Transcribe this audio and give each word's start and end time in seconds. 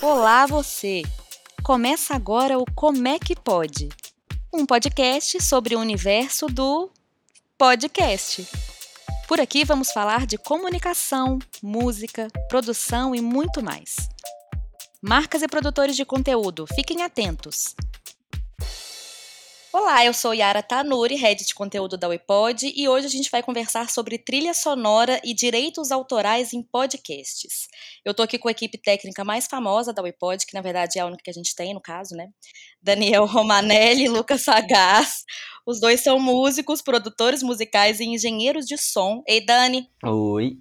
Olá 0.00 0.46
você! 0.46 1.02
Começa 1.60 2.14
agora 2.14 2.56
o 2.56 2.64
Como 2.72 3.08
é 3.08 3.18
que 3.18 3.34
pode? 3.34 3.88
Um 4.54 4.64
podcast 4.64 5.42
sobre 5.42 5.74
o 5.74 5.80
universo 5.80 6.46
do 6.46 6.88
podcast. 7.58 8.46
Por 9.26 9.40
aqui 9.40 9.64
vamos 9.64 9.90
falar 9.90 10.24
de 10.24 10.38
comunicação, 10.38 11.40
música, 11.60 12.28
produção 12.48 13.12
e 13.12 13.20
muito 13.20 13.60
mais. 13.60 14.08
Marcas 15.02 15.42
e 15.42 15.48
produtores 15.48 15.96
de 15.96 16.04
conteúdo, 16.04 16.64
fiquem 16.76 17.02
atentos. 17.02 17.74
Olá, 19.80 20.04
eu 20.04 20.12
sou 20.12 20.34
Yara 20.34 20.60
Tanuri, 20.60 21.14
head 21.14 21.44
de 21.44 21.54
conteúdo 21.54 21.96
da 21.96 22.08
Wepod, 22.08 22.72
e 22.74 22.88
hoje 22.88 23.06
a 23.06 23.08
gente 23.08 23.30
vai 23.30 23.44
conversar 23.44 23.88
sobre 23.88 24.18
trilha 24.18 24.52
sonora 24.52 25.20
e 25.22 25.32
direitos 25.32 25.92
autorais 25.92 26.52
em 26.52 26.64
podcasts. 26.64 27.68
Eu 28.04 28.12
tô 28.12 28.24
aqui 28.24 28.38
com 28.38 28.48
a 28.48 28.50
equipe 28.50 28.76
técnica 28.76 29.24
mais 29.24 29.46
famosa 29.46 29.92
da 29.92 30.02
Wepod, 30.02 30.44
que 30.44 30.52
na 30.52 30.60
verdade 30.60 30.98
é 30.98 31.02
a 31.02 31.06
única 31.06 31.22
que 31.22 31.30
a 31.30 31.32
gente 31.32 31.54
tem 31.54 31.72
no 31.74 31.80
caso, 31.80 32.16
né? 32.16 32.28
Daniel 32.82 33.24
Romanelli 33.30 34.06
e 34.06 34.08
Lucas 34.08 34.42
Sagaz. 34.42 35.22
Os 35.64 35.78
dois 35.78 36.00
são 36.00 36.18
músicos, 36.18 36.82
produtores 36.82 37.40
musicais 37.40 38.00
e 38.00 38.04
engenheiros 38.04 38.66
de 38.66 38.76
som. 38.76 39.22
Ei, 39.28 39.40
Dani. 39.40 39.88
Oi. 40.04 40.58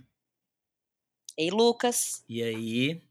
Ei, 1.35 1.49
Lucas. 1.49 2.23
E 2.29 2.43
aí? 2.43 3.01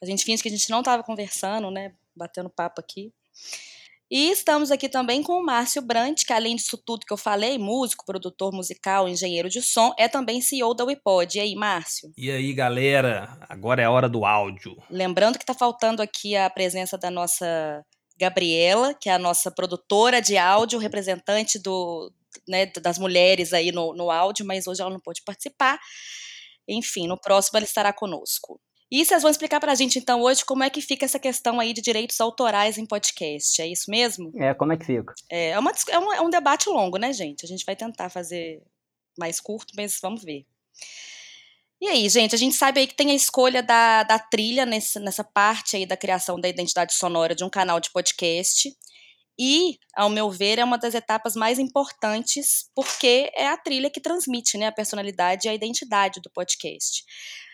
A 0.00 0.06
gente 0.06 0.24
finge 0.24 0.40
que 0.40 0.48
a 0.48 0.52
gente 0.52 0.70
não 0.70 0.84
tava 0.84 1.02
conversando, 1.02 1.68
né? 1.68 1.96
Batendo 2.14 2.48
papo 2.48 2.80
aqui. 2.80 3.12
E 4.10 4.30
estamos 4.30 4.70
aqui 4.70 4.88
também 4.88 5.22
com 5.22 5.34
o 5.34 5.44
Márcio 5.44 5.82
Brant, 5.82 6.24
que 6.24 6.32
além 6.32 6.56
disso 6.56 6.78
tudo 6.78 7.04
que 7.04 7.12
eu 7.12 7.16
falei, 7.18 7.58
músico, 7.58 8.06
produtor 8.06 8.52
musical, 8.54 9.06
engenheiro 9.06 9.50
de 9.50 9.60
som, 9.60 9.92
é 9.98 10.08
também 10.08 10.40
CEO 10.40 10.72
da 10.72 10.84
Wipod. 10.84 11.36
E 11.36 11.40
aí, 11.40 11.54
Márcio? 11.54 12.10
E 12.16 12.30
aí, 12.30 12.54
galera? 12.54 13.38
Agora 13.50 13.82
é 13.82 13.84
a 13.84 13.90
hora 13.90 14.08
do 14.08 14.24
áudio. 14.24 14.76
Lembrando 14.90 15.36
que 15.36 15.42
está 15.42 15.52
faltando 15.52 16.00
aqui 16.00 16.34
a 16.34 16.48
presença 16.48 16.96
da 16.96 17.10
nossa 17.10 17.84
Gabriela, 18.18 18.94
que 18.94 19.10
é 19.10 19.12
a 19.12 19.18
nossa 19.18 19.50
produtora 19.50 20.22
de 20.22 20.38
áudio, 20.38 20.78
representante 20.78 21.58
do, 21.58 22.10
né, 22.48 22.64
das 22.82 22.98
mulheres 22.98 23.52
aí 23.52 23.70
no, 23.70 23.94
no 23.94 24.10
áudio, 24.10 24.46
mas 24.46 24.66
hoje 24.66 24.80
ela 24.80 24.90
não 24.90 25.00
pôde 25.00 25.22
participar. 25.22 25.78
Enfim, 26.66 27.06
no 27.06 27.20
próximo 27.20 27.58
ela 27.58 27.64
estará 27.64 27.92
conosco. 27.92 28.58
E 28.90 29.04
vocês 29.04 29.20
vão 29.20 29.30
explicar 29.30 29.60
para 29.60 29.72
a 29.72 29.74
gente, 29.74 29.98
então, 29.98 30.22
hoje, 30.22 30.44
como 30.44 30.64
é 30.64 30.70
que 30.70 30.80
fica 30.80 31.04
essa 31.04 31.18
questão 31.18 31.60
aí 31.60 31.74
de 31.74 31.82
direitos 31.82 32.18
autorais 32.20 32.78
em 32.78 32.86
podcast. 32.86 33.60
É 33.60 33.66
isso 33.66 33.90
mesmo? 33.90 34.32
É, 34.36 34.54
como 34.54 34.72
é 34.72 34.78
que 34.78 34.86
fica? 34.86 35.12
É, 35.30 35.50
é, 35.50 35.58
uma, 35.58 35.72
é, 35.88 35.98
um, 35.98 36.12
é 36.14 36.20
um 36.22 36.30
debate 36.30 36.70
longo, 36.70 36.96
né, 36.96 37.12
gente? 37.12 37.44
A 37.44 37.48
gente 37.48 37.66
vai 37.66 37.76
tentar 37.76 38.08
fazer 38.08 38.62
mais 39.18 39.40
curto, 39.40 39.74
mas 39.76 39.98
vamos 40.00 40.24
ver. 40.24 40.46
E 41.80 41.86
aí, 41.86 42.08
gente, 42.08 42.34
a 42.34 42.38
gente 42.38 42.56
sabe 42.56 42.80
aí 42.80 42.86
que 42.86 42.94
tem 42.94 43.10
a 43.10 43.14
escolha 43.14 43.62
da, 43.62 44.02
da 44.02 44.18
trilha 44.18 44.64
nesse, 44.64 44.98
nessa 44.98 45.22
parte 45.22 45.76
aí 45.76 45.86
da 45.86 45.96
criação 45.96 46.40
da 46.40 46.48
identidade 46.48 46.94
sonora 46.94 47.34
de 47.34 47.44
um 47.44 47.50
canal 47.50 47.78
de 47.78 47.90
podcast. 47.92 48.74
E, 49.38 49.78
ao 49.94 50.08
meu 50.08 50.28
ver, 50.30 50.58
é 50.58 50.64
uma 50.64 50.76
das 50.76 50.94
etapas 50.94 51.36
mais 51.36 51.60
importantes, 51.60 52.68
porque 52.74 53.30
é 53.36 53.46
a 53.48 53.56
trilha 53.56 53.88
que 53.88 54.00
transmite 54.00 54.58
né, 54.58 54.66
a 54.66 54.72
personalidade 54.72 55.46
e 55.46 55.50
a 55.50 55.54
identidade 55.54 56.20
do 56.20 56.30
podcast. 56.30 57.04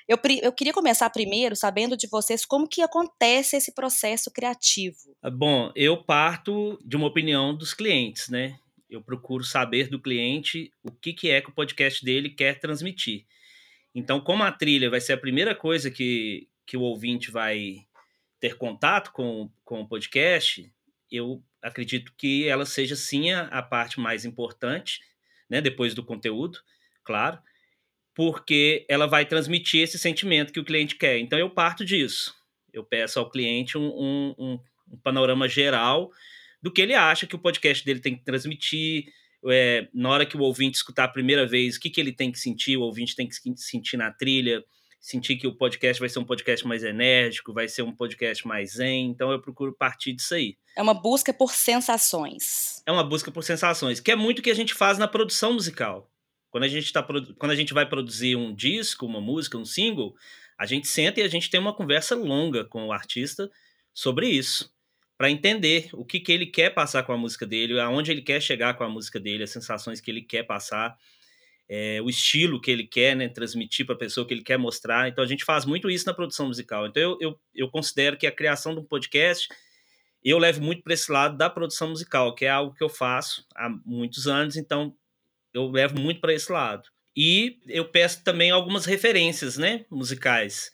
Eu, 0.06 0.18
eu 0.42 0.52
queria 0.52 0.72
começar 0.72 1.08
primeiro 1.08 1.56
sabendo 1.56 1.96
de 1.96 2.06
vocês 2.06 2.44
como 2.44 2.68
que 2.68 2.82
acontece 2.82 3.56
esse 3.56 3.74
processo 3.74 4.30
criativo. 4.30 5.16
Ah, 5.22 5.30
bom, 5.30 5.72
eu 5.74 6.02
parto 6.04 6.78
de 6.84 6.94
uma 6.94 7.06
opinião 7.06 7.56
dos 7.56 7.72
clientes, 7.72 8.28
né? 8.28 8.58
Eu 8.88 9.02
procuro 9.02 9.42
saber 9.42 9.88
do 9.88 9.98
cliente 9.98 10.70
o 10.82 10.92
que, 10.92 11.14
que 11.14 11.30
é 11.30 11.40
que 11.40 11.48
o 11.48 11.54
podcast 11.54 12.04
dele 12.04 12.28
quer 12.28 12.60
transmitir. 12.60 13.24
Então, 13.94 14.20
como 14.20 14.42
a 14.42 14.52
trilha 14.52 14.90
vai 14.90 15.00
ser 15.00 15.14
a 15.14 15.18
primeira 15.18 15.54
coisa 15.54 15.90
que, 15.90 16.48
que 16.66 16.76
o 16.76 16.82
ouvinte 16.82 17.30
vai 17.30 17.86
ter 18.38 18.58
contato 18.58 19.10
com, 19.10 19.50
com 19.64 19.80
o 19.80 19.88
podcast, 19.88 20.70
eu 21.10 21.42
acredito 21.62 22.12
que 22.18 22.46
ela 22.46 22.66
seja 22.66 22.94
sim 22.94 23.32
a, 23.32 23.44
a 23.44 23.62
parte 23.62 23.98
mais 23.98 24.26
importante, 24.26 25.00
né? 25.48 25.62
Depois 25.62 25.94
do 25.94 26.04
conteúdo, 26.04 26.58
claro 27.02 27.38
porque 28.14 28.86
ela 28.88 29.06
vai 29.06 29.26
transmitir 29.26 29.82
esse 29.82 29.98
sentimento 29.98 30.52
que 30.52 30.60
o 30.60 30.64
cliente 30.64 30.94
quer. 30.94 31.18
Então 31.18 31.38
eu 31.38 31.50
parto 31.50 31.84
disso. 31.84 32.34
Eu 32.72 32.84
peço 32.84 33.18
ao 33.18 33.28
cliente 33.28 33.76
um, 33.76 33.86
um, 33.86 34.34
um, 34.38 34.58
um 34.92 34.96
panorama 34.98 35.48
geral 35.48 36.10
do 36.62 36.72
que 36.72 36.80
ele 36.80 36.94
acha 36.94 37.26
que 37.26 37.34
o 37.34 37.38
podcast 37.38 37.84
dele 37.84 38.00
tem 38.00 38.16
que 38.16 38.24
transmitir. 38.24 39.06
É, 39.46 39.86
na 39.92 40.08
hora 40.08 40.24
que 40.24 40.36
o 40.36 40.40
ouvinte 40.40 40.76
escutar 40.76 41.04
a 41.04 41.08
primeira 41.08 41.46
vez, 41.46 41.76
o 41.76 41.80
que, 41.80 41.90
que 41.90 42.00
ele 42.00 42.12
tem 42.12 42.32
que 42.32 42.38
sentir, 42.38 42.78
o 42.78 42.82
ouvinte 42.82 43.14
tem 43.14 43.28
que 43.28 43.34
sentir 43.56 43.98
na 43.98 44.10
trilha, 44.10 44.64
sentir 44.98 45.36
que 45.36 45.46
o 45.46 45.54
podcast 45.54 46.00
vai 46.00 46.08
ser 46.08 46.18
um 46.18 46.24
podcast 46.24 46.66
mais 46.66 46.82
enérgico, 46.82 47.52
vai 47.52 47.68
ser 47.68 47.82
um 47.82 47.94
podcast 47.94 48.46
mais 48.48 48.74
zen. 48.74 49.10
Então 49.10 49.30
eu 49.30 49.42
procuro 49.42 49.76
partir 49.76 50.14
disso 50.14 50.34
aí. 50.34 50.56
É 50.74 50.80
uma 50.80 50.94
busca 50.94 51.34
por 51.34 51.52
sensações. 51.52 52.82
É 52.86 52.92
uma 52.92 53.04
busca 53.04 53.30
por 53.30 53.44
sensações, 53.44 54.00
que 54.00 54.10
é 54.10 54.16
muito 54.16 54.38
o 54.38 54.42
que 54.42 54.50
a 54.50 54.54
gente 54.54 54.72
faz 54.72 54.96
na 54.96 55.06
produção 55.06 55.52
musical. 55.52 56.10
Quando 56.54 56.62
a 56.62 56.68
gente 56.68 56.92
tá 56.92 57.02
quando 57.02 57.50
a 57.50 57.56
gente 57.56 57.74
vai 57.74 57.84
produzir 57.84 58.36
um 58.36 58.54
disco, 58.54 59.04
uma 59.04 59.20
música, 59.20 59.58
um 59.58 59.64
single, 59.64 60.14
a 60.56 60.64
gente 60.64 60.86
senta 60.86 61.18
e 61.18 61.24
a 61.24 61.28
gente 61.28 61.50
tem 61.50 61.58
uma 61.58 61.74
conversa 61.74 62.14
longa 62.14 62.64
com 62.64 62.86
o 62.86 62.92
artista 62.92 63.50
sobre 63.92 64.28
isso, 64.28 64.72
para 65.18 65.28
entender 65.28 65.90
o 65.92 66.04
que, 66.04 66.20
que 66.20 66.30
ele 66.30 66.46
quer 66.46 66.70
passar 66.70 67.02
com 67.02 67.12
a 67.12 67.16
música 67.16 67.44
dele, 67.44 67.80
aonde 67.80 68.12
ele 68.12 68.22
quer 68.22 68.40
chegar 68.40 68.74
com 68.74 68.84
a 68.84 68.88
música 68.88 69.18
dele, 69.18 69.42
as 69.42 69.50
sensações 69.50 70.00
que 70.00 70.08
ele 70.08 70.22
quer 70.22 70.44
passar, 70.44 70.96
é, 71.68 72.00
o 72.00 72.08
estilo 72.08 72.60
que 72.60 72.70
ele 72.70 72.86
quer 72.86 73.16
né, 73.16 73.28
transmitir 73.28 73.84
para 73.84 73.96
a 73.96 73.98
pessoa 73.98 74.24
que 74.24 74.32
ele 74.32 74.44
quer 74.44 74.56
mostrar. 74.56 75.08
Então 75.08 75.24
a 75.24 75.26
gente 75.26 75.44
faz 75.44 75.64
muito 75.64 75.90
isso 75.90 76.06
na 76.06 76.14
produção 76.14 76.46
musical. 76.46 76.86
Então 76.86 77.02
eu, 77.02 77.18
eu, 77.20 77.40
eu 77.52 77.68
considero 77.68 78.16
que 78.16 78.28
a 78.28 78.32
criação 78.32 78.76
de 78.76 78.80
um 78.80 78.84
podcast 78.84 79.48
eu 80.22 80.38
levo 80.38 80.62
muito 80.62 80.84
para 80.84 80.94
esse 80.94 81.10
lado 81.10 81.36
da 81.36 81.50
produção 81.50 81.88
musical, 81.88 82.32
que 82.32 82.44
é 82.44 82.48
algo 82.48 82.76
que 82.76 82.84
eu 82.84 82.88
faço 82.88 83.44
há 83.56 83.68
muitos 83.84 84.28
anos. 84.28 84.56
Então 84.56 84.94
eu 85.54 85.70
levo 85.70 85.98
muito 85.98 86.20
para 86.20 86.34
esse 86.34 86.50
lado. 86.50 86.88
E 87.16 87.60
eu 87.68 87.88
peço 87.88 88.24
também 88.24 88.50
algumas 88.50 88.84
referências, 88.84 89.56
né, 89.56 89.86
musicais. 89.88 90.72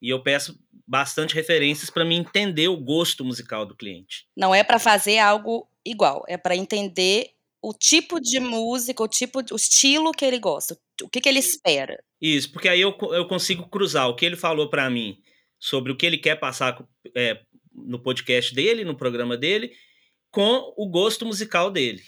E 0.00 0.08
eu 0.08 0.22
peço 0.22 0.58
bastante 0.86 1.34
referências 1.34 1.90
para 1.90 2.04
me 2.04 2.14
entender 2.14 2.68
o 2.68 2.76
gosto 2.76 3.24
musical 3.24 3.66
do 3.66 3.76
cliente. 3.76 4.26
Não 4.36 4.54
é 4.54 4.62
para 4.62 4.78
fazer 4.78 5.18
algo 5.18 5.68
igual, 5.84 6.24
é 6.28 6.36
para 6.36 6.56
entender 6.56 7.30
o 7.62 7.74
tipo 7.74 8.20
de 8.20 8.40
música, 8.40 9.02
o 9.02 9.08
tipo, 9.08 9.40
o 9.52 9.56
estilo 9.56 10.12
que 10.12 10.24
ele 10.24 10.38
gosta, 10.38 10.78
o 11.02 11.08
que, 11.08 11.20
que 11.20 11.28
ele 11.28 11.38
espera. 11.38 12.02
Isso, 12.20 12.50
porque 12.52 12.68
aí 12.68 12.80
eu, 12.80 12.96
eu 13.12 13.26
consigo 13.26 13.68
cruzar 13.68 14.08
o 14.08 14.16
que 14.16 14.24
ele 14.24 14.36
falou 14.36 14.70
para 14.70 14.88
mim 14.88 15.18
sobre 15.58 15.92
o 15.92 15.96
que 15.96 16.06
ele 16.06 16.16
quer 16.16 16.36
passar 16.36 16.82
é, 17.14 17.40
no 17.72 17.98
podcast 17.98 18.54
dele, 18.54 18.84
no 18.84 18.96
programa 18.96 19.36
dele, 19.36 19.72
com 20.30 20.72
o 20.76 20.88
gosto 20.88 21.26
musical 21.26 21.70
dele, 21.70 22.02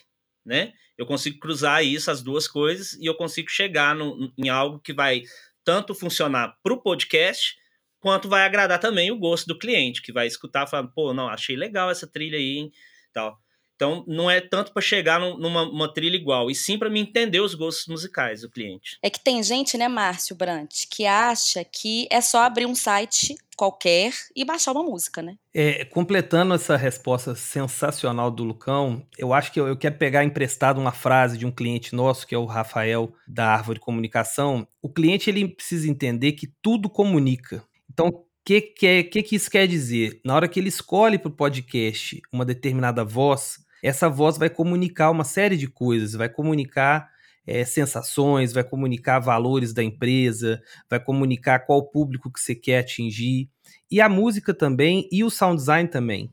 né? 0.44 0.72
Eu 1.02 1.06
consigo 1.06 1.38
cruzar 1.38 1.84
isso, 1.84 2.10
as 2.10 2.22
duas 2.22 2.46
coisas, 2.46 2.94
e 2.94 3.06
eu 3.06 3.14
consigo 3.14 3.50
chegar 3.50 3.94
no, 3.94 4.32
em 4.38 4.48
algo 4.48 4.78
que 4.78 4.92
vai 4.92 5.22
tanto 5.64 5.94
funcionar 5.94 6.56
para 6.62 6.72
o 6.72 6.80
podcast, 6.80 7.56
quanto 8.00 8.28
vai 8.28 8.44
agradar 8.44 8.78
também 8.78 9.10
o 9.10 9.18
gosto 9.18 9.46
do 9.46 9.58
cliente, 9.58 10.02
que 10.02 10.12
vai 10.12 10.26
escutar 10.26 10.66
falando, 10.66 10.92
pô, 10.92 11.12
não, 11.12 11.28
achei 11.28 11.56
legal 11.56 11.90
essa 11.90 12.06
trilha 12.06 12.38
aí, 12.38 12.58
hein? 12.58 12.72
tal. 13.12 13.41
Então, 13.74 14.04
não 14.06 14.30
é 14.30 14.40
tanto 14.40 14.72
para 14.72 14.82
chegar 14.82 15.18
numa 15.18 15.92
trilha 15.92 16.16
igual, 16.16 16.50
e 16.50 16.54
sim 16.54 16.78
para 16.78 16.90
me 16.90 17.00
entender 17.00 17.40
os 17.40 17.54
gostos 17.54 17.86
musicais 17.86 18.42
do 18.42 18.50
cliente. 18.50 18.98
É 19.02 19.10
que 19.10 19.18
tem 19.18 19.42
gente, 19.42 19.76
né, 19.76 19.88
Márcio 19.88 20.36
Brant, 20.36 20.84
que 20.90 21.04
acha 21.04 21.64
que 21.64 22.06
é 22.10 22.20
só 22.20 22.42
abrir 22.42 22.66
um 22.66 22.74
site 22.74 23.34
qualquer 23.56 24.12
e 24.34 24.44
baixar 24.44 24.72
uma 24.72 24.82
música, 24.82 25.22
né? 25.22 25.36
É, 25.54 25.84
completando 25.84 26.54
essa 26.54 26.76
resposta 26.76 27.34
sensacional 27.34 28.30
do 28.30 28.44
Lucão, 28.44 29.06
eu 29.18 29.32
acho 29.32 29.52
que 29.52 29.60
eu, 29.60 29.68
eu 29.68 29.76
quero 29.76 29.96
pegar 29.96 30.24
emprestado 30.24 30.80
uma 30.80 30.92
frase 30.92 31.36
de 31.36 31.46
um 31.46 31.50
cliente 31.50 31.94
nosso, 31.94 32.26
que 32.26 32.34
é 32.34 32.38
o 32.38 32.44
Rafael 32.44 33.12
da 33.26 33.46
Árvore 33.48 33.78
Comunicação. 33.78 34.66
O 34.80 34.88
cliente 34.88 35.28
ele 35.28 35.46
precisa 35.48 35.88
entender 35.88 36.32
que 36.32 36.52
tudo 36.62 36.88
comunica. 36.88 37.64
Então, 37.90 38.24
que, 38.44 38.60
que, 38.60 39.04
que, 39.04 39.22
que 39.22 39.36
isso 39.36 39.50
quer 39.50 39.66
dizer? 39.66 40.20
Na 40.24 40.34
hora 40.34 40.48
que 40.48 40.58
ele 40.58 40.68
escolhe 40.68 41.18
para 41.18 41.28
o 41.28 41.34
podcast 41.34 42.20
uma 42.32 42.44
determinada 42.44 43.04
voz, 43.04 43.58
essa 43.82 44.08
voz 44.08 44.36
vai 44.36 44.50
comunicar 44.50 45.10
uma 45.10 45.24
série 45.24 45.56
de 45.56 45.68
coisas, 45.68 46.12
vai 46.12 46.28
comunicar 46.28 47.10
é, 47.46 47.64
sensações, 47.64 48.52
vai 48.52 48.64
comunicar 48.64 49.18
valores 49.18 49.72
da 49.72 49.82
empresa, 49.82 50.62
vai 50.88 51.00
comunicar 51.00 51.60
qual 51.60 51.82
público 51.90 52.32
que 52.32 52.40
você 52.40 52.54
quer 52.54 52.78
atingir, 52.78 53.48
e 53.90 54.00
a 54.00 54.08
música 54.08 54.54
também 54.54 55.08
e 55.10 55.24
o 55.24 55.30
sound 55.30 55.56
design 55.56 55.88
também. 55.88 56.30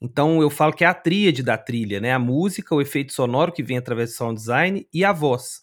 Então 0.00 0.42
eu 0.42 0.50
falo 0.50 0.72
que 0.72 0.84
é 0.84 0.86
a 0.86 0.94
tríade 0.94 1.42
da 1.42 1.56
trilha, 1.56 2.00
né? 2.00 2.12
A 2.12 2.18
música, 2.18 2.74
o 2.74 2.80
efeito 2.80 3.12
sonoro 3.12 3.52
que 3.52 3.62
vem 3.62 3.78
através 3.78 4.10
do 4.10 4.16
sound 4.16 4.38
design 4.38 4.86
e 4.92 5.04
a 5.04 5.12
voz. 5.12 5.61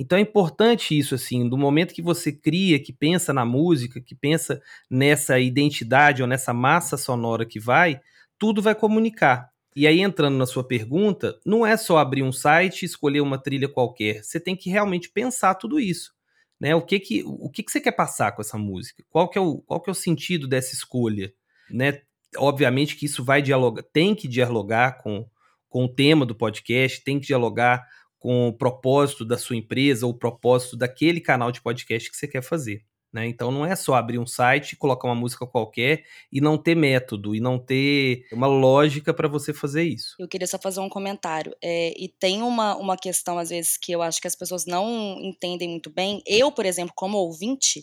Então 0.00 0.16
é 0.16 0.22
importante 0.22 0.98
isso, 0.98 1.14
assim, 1.14 1.48
do 1.48 1.58
momento 1.58 1.92
que 1.92 2.00
você 2.00 2.32
cria, 2.32 2.82
que 2.82 2.92
pensa 2.92 3.32
na 3.32 3.44
música, 3.44 4.00
que 4.00 4.14
pensa 4.14 4.60
nessa 4.90 5.38
identidade 5.38 6.22
ou 6.22 6.28
nessa 6.28 6.54
massa 6.54 6.96
sonora 6.96 7.44
que 7.44 7.60
vai, 7.60 8.00
tudo 8.38 8.62
vai 8.62 8.74
comunicar. 8.74 9.50
E 9.76 9.86
aí, 9.86 10.00
entrando 10.00 10.38
na 10.38 10.46
sua 10.46 10.64
pergunta, 10.64 11.38
não 11.44 11.64
é 11.64 11.76
só 11.76 11.98
abrir 11.98 12.22
um 12.22 12.32
site 12.32 12.82
e 12.82 12.86
escolher 12.86 13.20
uma 13.20 13.38
trilha 13.38 13.68
qualquer. 13.68 14.24
Você 14.24 14.40
tem 14.40 14.56
que 14.56 14.70
realmente 14.70 15.10
pensar 15.10 15.54
tudo 15.54 15.78
isso. 15.78 16.12
Né? 16.58 16.74
O, 16.74 16.82
que, 16.82 16.98
que, 16.98 17.22
o 17.24 17.48
que, 17.50 17.62
que 17.62 17.70
você 17.70 17.80
quer 17.80 17.92
passar 17.92 18.32
com 18.32 18.40
essa 18.40 18.58
música? 18.58 19.04
Qual 19.08 19.28
que, 19.28 19.38
é 19.38 19.40
o, 19.40 19.58
qual 19.58 19.80
que 19.80 19.90
é 19.90 19.92
o 19.92 19.94
sentido 19.94 20.48
dessa 20.48 20.74
escolha? 20.74 21.32
né? 21.70 22.00
Obviamente 22.36 22.96
que 22.96 23.06
isso 23.06 23.24
vai 23.24 23.40
dialogar, 23.40 23.82
tem 23.92 24.14
que 24.14 24.28
dialogar 24.28 24.98
com, 24.98 25.26
com 25.68 25.84
o 25.84 25.88
tema 25.88 26.26
do 26.26 26.34
podcast, 26.34 27.02
tem 27.02 27.18
que 27.18 27.26
dialogar 27.26 27.84
com 28.20 28.48
o 28.48 28.52
propósito 28.52 29.24
da 29.24 29.36
sua 29.36 29.56
empresa 29.56 30.06
ou 30.06 30.12
o 30.12 30.18
propósito 30.18 30.76
daquele 30.76 31.20
canal 31.20 31.50
de 31.50 31.60
podcast 31.60 32.08
que 32.08 32.16
você 32.16 32.28
quer 32.28 32.42
fazer. 32.42 32.84
Né? 33.12 33.26
Então 33.26 33.50
não 33.50 33.66
é 33.66 33.74
só 33.74 33.94
abrir 33.94 34.18
um 34.18 34.26
site, 34.26 34.76
colocar 34.76 35.08
uma 35.08 35.16
música 35.16 35.44
qualquer 35.44 36.04
e 36.30 36.40
não 36.40 36.56
ter 36.56 36.76
método 36.76 37.34
e 37.34 37.40
não 37.40 37.58
ter 37.58 38.24
uma 38.30 38.46
lógica 38.46 39.12
para 39.12 39.26
você 39.26 39.52
fazer 39.52 39.82
isso. 39.82 40.14
Eu 40.18 40.28
queria 40.28 40.46
só 40.46 40.58
fazer 40.58 40.78
um 40.78 40.88
comentário. 40.88 41.52
É, 41.60 41.92
e 41.98 42.08
tem 42.08 42.42
uma, 42.42 42.76
uma 42.76 42.96
questão, 42.96 43.36
às 43.36 43.48
vezes, 43.48 43.76
que 43.76 43.90
eu 43.90 44.00
acho 44.00 44.20
que 44.20 44.28
as 44.28 44.36
pessoas 44.36 44.64
não 44.64 45.18
entendem 45.20 45.70
muito 45.70 45.90
bem. 45.90 46.22
Eu, 46.24 46.52
por 46.52 46.64
exemplo, 46.64 46.92
como 46.94 47.18
ouvinte, 47.18 47.82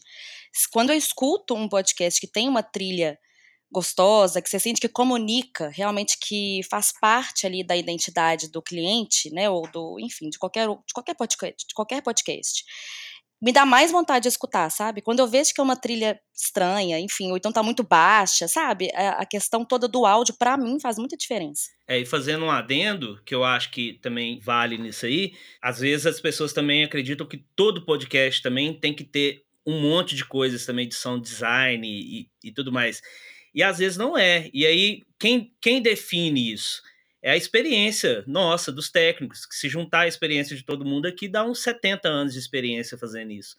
quando 0.71 0.91
eu 0.91 0.95
escuto 0.95 1.55
um 1.55 1.67
podcast 1.67 2.21
que 2.21 2.31
tem 2.31 2.47
uma 2.47 2.63
trilha 2.63 3.19
gostosa, 3.71 4.41
que 4.41 4.49
você 4.49 4.59
sente 4.59 4.79
que 4.79 4.87
comunica, 4.87 5.69
realmente 5.69 6.17
que 6.19 6.61
faz 6.69 6.93
parte 6.99 7.45
ali 7.45 7.63
da 7.63 7.75
identidade 7.75 8.49
do 8.49 8.61
cliente, 8.61 9.29
né, 9.31 9.49
ou 9.49 9.69
do, 9.71 9.99
enfim, 9.99 10.29
de 10.29 10.39
qualquer, 10.39 10.67
de 10.67 10.93
qualquer 10.93 11.15
podcast, 11.15 11.67
de 11.67 11.73
qualquer 11.73 12.01
podcast 12.01 12.63
me 13.41 13.51
dá 13.51 13.65
mais 13.65 13.91
vontade 13.91 14.23
de 14.23 14.29
escutar, 14.29 14.69
sabe? 14.69 15.01
Quando 15.01 15.19
eu 15.19 15.27
vejo 15.27 15.53
que 15.53 15.61
é 15.61 15.63
uma 15.63 15.75
trilha 15.75 16.19
estranha, 16.35 16.99
enfim, 16.99 17.29
ou 17.29 17.37
então 17.37 17.51
tá 17.51 17.61
muito 17.61 17.83
baixa, 17.83 18.47
sabe? 18.47 18.89
A, 18.95 19.21
a 19.21 19.25
questão 19.25 19.63
toda 19.63 19.87
do 19.87 20.05
áudio, 20.05 20.35
para 20.37 20.57
mim, 20.57 20.79
faz 20.79 20.97
muita 20.97 21.15
diferença. 21.15 21.69
É, 21.87 21.99
e 21.99 22.05
fazendo 22.05 22.45
um 22.45 22.51
adendo, 22.51 23.21
que 23.23 23.35
eu 23.35 23.43
acho 23.43 23.69
que 23.71 23.93
também 24.01 24.39
vale 24.39 24.77
nisso 24.77 25.05
aí, 25.05 25.33
às 25.61 25.79
vezes 25.79 26.07
as 26.07 26.19
pessoas 26.19 26.51
também 26.51 26.83
acreditam 26.83 27.27
que 27.27 27.45
todo 27.55 27.85
podcast 27.85 28.41
também 28.41 28.73
tem 28.73 28.93
que 28.93 29.03
ter 29.03 29.43
um 29.65 29.79
monte 29.81 30.15
de 30.15 30.25
coisas 30.25 30.65
também 30.65 30.87
de 30.87 30.95
sound 30.95 31.21
design 31.21 31.87
e, 31.87 32.29
e 32.43 32.51
tudo 32.51 32.71
mais. 32.71 33.01
E 33.57 33.63
às 33.63 33.79
vezes 33.79 33.97
não 33.97 34.17
é. 34.17 34.49
E 34.53 34.65
aí, 34.65 35.03
quem, 35.19 35.51
quem 35.59 35.81
define 35.81 36.53
isso? 36.53 36.81
é 37.21 37.31
a 37.31 37.35
experiência 37.35 38.23
nossa, 38.25 38.71
dos 38.71 38.89
técnicos, 38.89 39.45
que 39.45 39.53
se 39.53 39.67
juntar 39.67 40.01
a 40.01 40.07
experiência 40.07 40.55
de 40.55 40.63
todo 40.63 40.85
mundo 40.85 41.07
aqui 41.07 41.27
dá 41.27 41.43
uns 41.43 41.61
70 41.61 42.07
anos 42.07 42.31
de 42.31 42.39
experiência 42.39 42.97
fazendo 42.97 43.31
isso. 43.31 43.57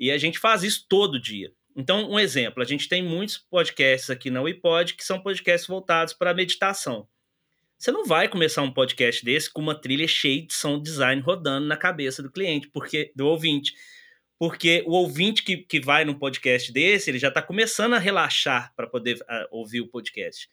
E 0.00 0.10
a 0.10 0.16
gente 0.16 0.38
faz 0.38 0.62
isso 0.62 0.86
todo 0.88 1.20
dia. 1.20 1.52
Então, 1.76 2.10
um 2.10 2.18
exemplo, 2.18 2.62
a 2.62 2.66
gente 2.66 2.88
tem 2.88 3.02
muitos 3.02 3.36
podcasts 3.36 4.08
aqui 4.08 4.30
na 4.30 4.40
WePod 4.40 4.94
que 4.94 5.04
são 5.04 5.20
podcasts 5.20 5.68
voltados 5.68 6.14
para 6.14 6.32
meditação. 6.32 7.06
Você 7.76 7.92
não 7.92 8.06
vai 8.06 8.28
começar 8.28 8.62
um 8.62 8.72
podcast 8.72 9.22
desse 9.22 9.52
com 9.52 9.60
uma 9.60 9.78
trilha 9.78 10.08
cheia 10.08 10.46
de 10.46 10.54
som 10.54 10.80
design 10.80 11.20
rodando 11.20 11.66
na 11.66 11.76
cabeça 11.76 12.22
do 12.22 12.30
cliente, 12.30 12.68
porque 12.68 13.12
do 13.14 13.26
ouvinte. 13.26 13.74
Porque 14.38 14.82
o 14.86 14.92
ouvinte 14.92 15.42
que, 15.42 15.56
que 15.56 15.80
vai 15.80 16.04
num 16.04 16.18
podcast 16.18 16.72
desse, 16.72 17.10
ele 17.10 17.18
já 17.18 17.28
está 17.28 17.40
começando 17.40 17.94
a 17.94 17.98
relaxar 17.98 18.72
para 18.76 18.86
poder 18.86 19.16
uh, 19.16 19.46
ouvir 19.50 19.80
o 19.80 19.88
podcast. 19.88 20.48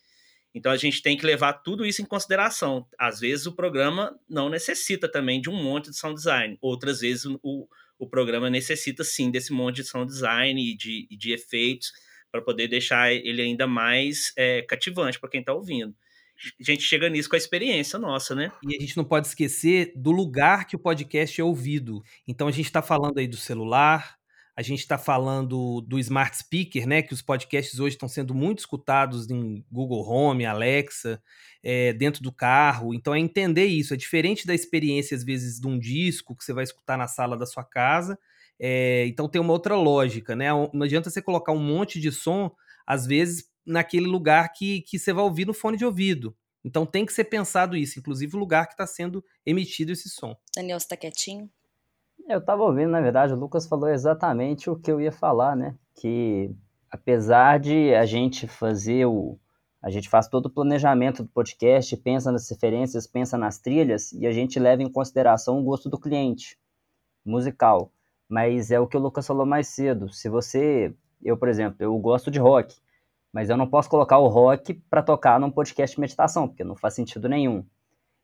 Então 0.53 0.71
a 0.71 0.77
gente 0.77 1.01
tem 1.01 1.17
que 1.17 1.25
levar 1.25 1.53
tudo 1.53 1.85
isso 1.85 2.01
em 2.01 2.05
consideração. 2.05 2.87
Às 2.97 3.19
vezes 3.19 3.45
o 3.45 3.55
programa 3.55 4.17
não 4.29 4.49
necessita 4.49 5.09
também 5.09 5.41
de 5.41 5.49
um 5.49 5.61
monte 5.61 5.89
de 5.89 5.97
sound 5.97 6.15
design. 6.15 6.57
Outras 6.61 7.01
vezes 7.01 7.25
o, 7.25 7.67
o 7.97 8.07
programa 8.07 8.49
necessita 8.49 9.03
sim 9.03 9.31
desse 9.31 9.51
monte 9.51 9.77
de 9.77 9.85
sound 9.85 10.11
design 10.11 10.61
e 10.61 10.77
de, 10.77 11.07
de 11.09 11.33
efeitos 11.33 11.91
para 12.31 12.41
poder 12.41 12.67
deixar 12.67 13.11
ele 13.11 13.41
ainda 13.41 13.67
mais 13.67 14.31
é, 14.37 14.61
cativante 14.61 15.19
para 15.19 15.29
quem 15.29 15.39
está 15.39 15.53
ouvindo. 15.53 15.95
A 16.59 16.63
gente 16.63 16.83
chega 16.83 17.09
nisso 17.09 17.29
com 17.29 17.35
a 17.35 17.37
experiência 17.37 17.97
nossa, 17.97 18.35
né? 18.35 18.51
E 18.63 18.75
a 18.75 18.79
gente 18.79 18.97
não 18.97 19.03
pode 19.03 19.27
esquecer 19.27 19.93
do 19.95 20.11
lugar 20.11 20.65
que 20.65 20.75
o 20.75 20.79
podcast 20.79 21.39
é 21.39 21.43
ouvido. 21.43 22.03
Então 22.27 22.47
a 22.47 22.51
gente 22.51 22.65
está 22.65 22.81
falando 22.81 23.17
aí 23.17 23.27
do 23.27 23.37
celular, 23.37 24.17
a 24.55 24.61
gente 24.61 24.79
está 24.79 24.97
falando 24.97 25.81
do 25.81 25.97
smart 25.97 26.37
speaker, 26.37 26.87
né? 26.87 27.01
Que 27.01 27.13
os 27.13 27.21
podcasts 27.21 27.79
hoje 27.79 27.95
estão 27.95 28.07
sendo 28.07 28.35
muito 28.35 28.59
escutados 28.59 29.29
em 29.29 29.65
Google 29.71 30.07
Home, 30.07 30.45
Alexa, 30.45 31.21
é, 31.63 31.91
dentro 31.93 32.21
do 32.21 32.31
carro. 32.31 32.93
Então 32.93 33.15
é 33.15 33.19
entender 33.19 33.65
isso. 33.65 33.93
É 33.93 33.97
diferente 33.97 34.45
da 34.45 34.53
experiência, 34.53 35.15
às 35.17 35.23
vezes, 35.23 35.59
de 35.59 35.67
um 35.67 35.79
disco 35.79 36.35
que 36.35 36.43
você 36.43 36.53
vai 36.53 36.63
escutar 36.63 36.97
na 36.97 37.07
sala 37.07 37.35
da 37.35 37.47
sua 37.47 37.63
casa. 37.63 38.17
É, 38.59 39.05
então 39.07 39.27
tem 39.27 39.41
uma 39.41 39.53
outra 39.53 39.75
lógica, 39.75 40.35
né? 40.35 40.49
Não 40.71 40.83
adianta 40.83 41.09
você 41.09 41.21
colocar 41.21 41.51
um 41.51 41.59
monte 41.59 41.99
de 41.99 42.11
som, 42.11 42.51
às 42.85 43.07
vezes, 43.07 43.45
naquele 43.65 44.07
lugar 44.07 44.51
que, 44.51 44.81
que 44.81 44.99
você 44.99 45.13
vai 45.13 45.23
ouvir 45.23 45.45
no 45.45 45.53
fone 45.53 45.77
de 45.77 45.85
ouvido. 45.85 46.35
Então 46.63 46.85
tem 46.85 47.05
que 47.05 47.13
ser 47.13 47.25
pensado 47.25 47.75
isso, 47.75 47.99
inclusive 47.99 48.35
o 48.35 48.39
lugar 48.39 48.67
que 48.67 48.73
está 48.73 48.87
sendo 48.87 49.23
emitido 49.45 49.91
esse 49.91 50.09
som. 50.09 50.35
Daniel, 50.55 50.79
você 50.79 50.85
está 50.85 50.97
quietinho? 50.97 51.49
Eu 52.27 52.39
estava 52.39 52.63
ouvindo, 52.63 52.89
na 52.89 53.01
verdade, 53.01 53.33
o 53.33 53.37
Lucas 53.37 53.67
falou 53.67 53.89
exatamente 53.89 54.69
o 54.69 54.77
que 54.77 54.89
eu 54.89 55.01
ia 55.01 55.11
falar, 55.11 55.55
né? 55.55 55.75
Que 55.95 56.55
apesar 56.89 57.59
de 57.59 57.93
a 57.95 58.05
gente 58.05 58.47
fazer 58.47 59.05
o. 59.05 59.37
A 59.81 59.89
gente 59.89 60.07
faz 60.07 60.29
todo 60.29 60.45
o 60.45 60.49
planejamento 60.49 61.23
do 61.23 61.29
podcast, 61.29 61.97
pensa 61.97 62.31
nas 62.31 62.49
referências, 62.49 63.05
pensa 63.05 63.37
nas 63.37 63.59
trilhas, 63.59 64.13
e 64.13 64.25
a 64.25 64.31
gente 64.31 64.57
leva 64.57 64.81
em 64.81 64.89
consideração 64.89 65.59
o 65.59 65.63
gosto 65.63 65.89
do 65.89 65.99
cliente 65.99 66.57
musical. 67.25 67.91
Mas 68.29 68.71
é 68.71 68.79
o 68.79 68.87
que 68.87 68.95
o 68.95 68.99
Lucas 69.01 69.27
falou 69.27 69.45
mais 69.45 69.67
cedo. 69.67 70.07
Se 70.13 70.29
você. 70.29 70.95
Eu, 71.21 71.35
por 71.35 71.49
exemplo, 71.49 71.77
eu 71.79 71.97
gosto 71.97 72.31
de 72.31 72.39
rock, 72.39 72.75
mas 73.33 73.49
eu 73.49 73.57
não 73.57 73.67
posso 73.67 73.89
colocar 73.89 74.19
o 74.19 74.27
rock 74.27 74.75
para 74.89 75.01
tocar 75.01 75.39
num 75.39 75.49
podcast 75.49 75.95
de 75.95 75.99
meditação, 75.99 76.47
porque 76.47 76.63
não 76.63 76.75
faz 76.75 76.93
sentido 76.93 77.27
nenhum. 77.27 77.65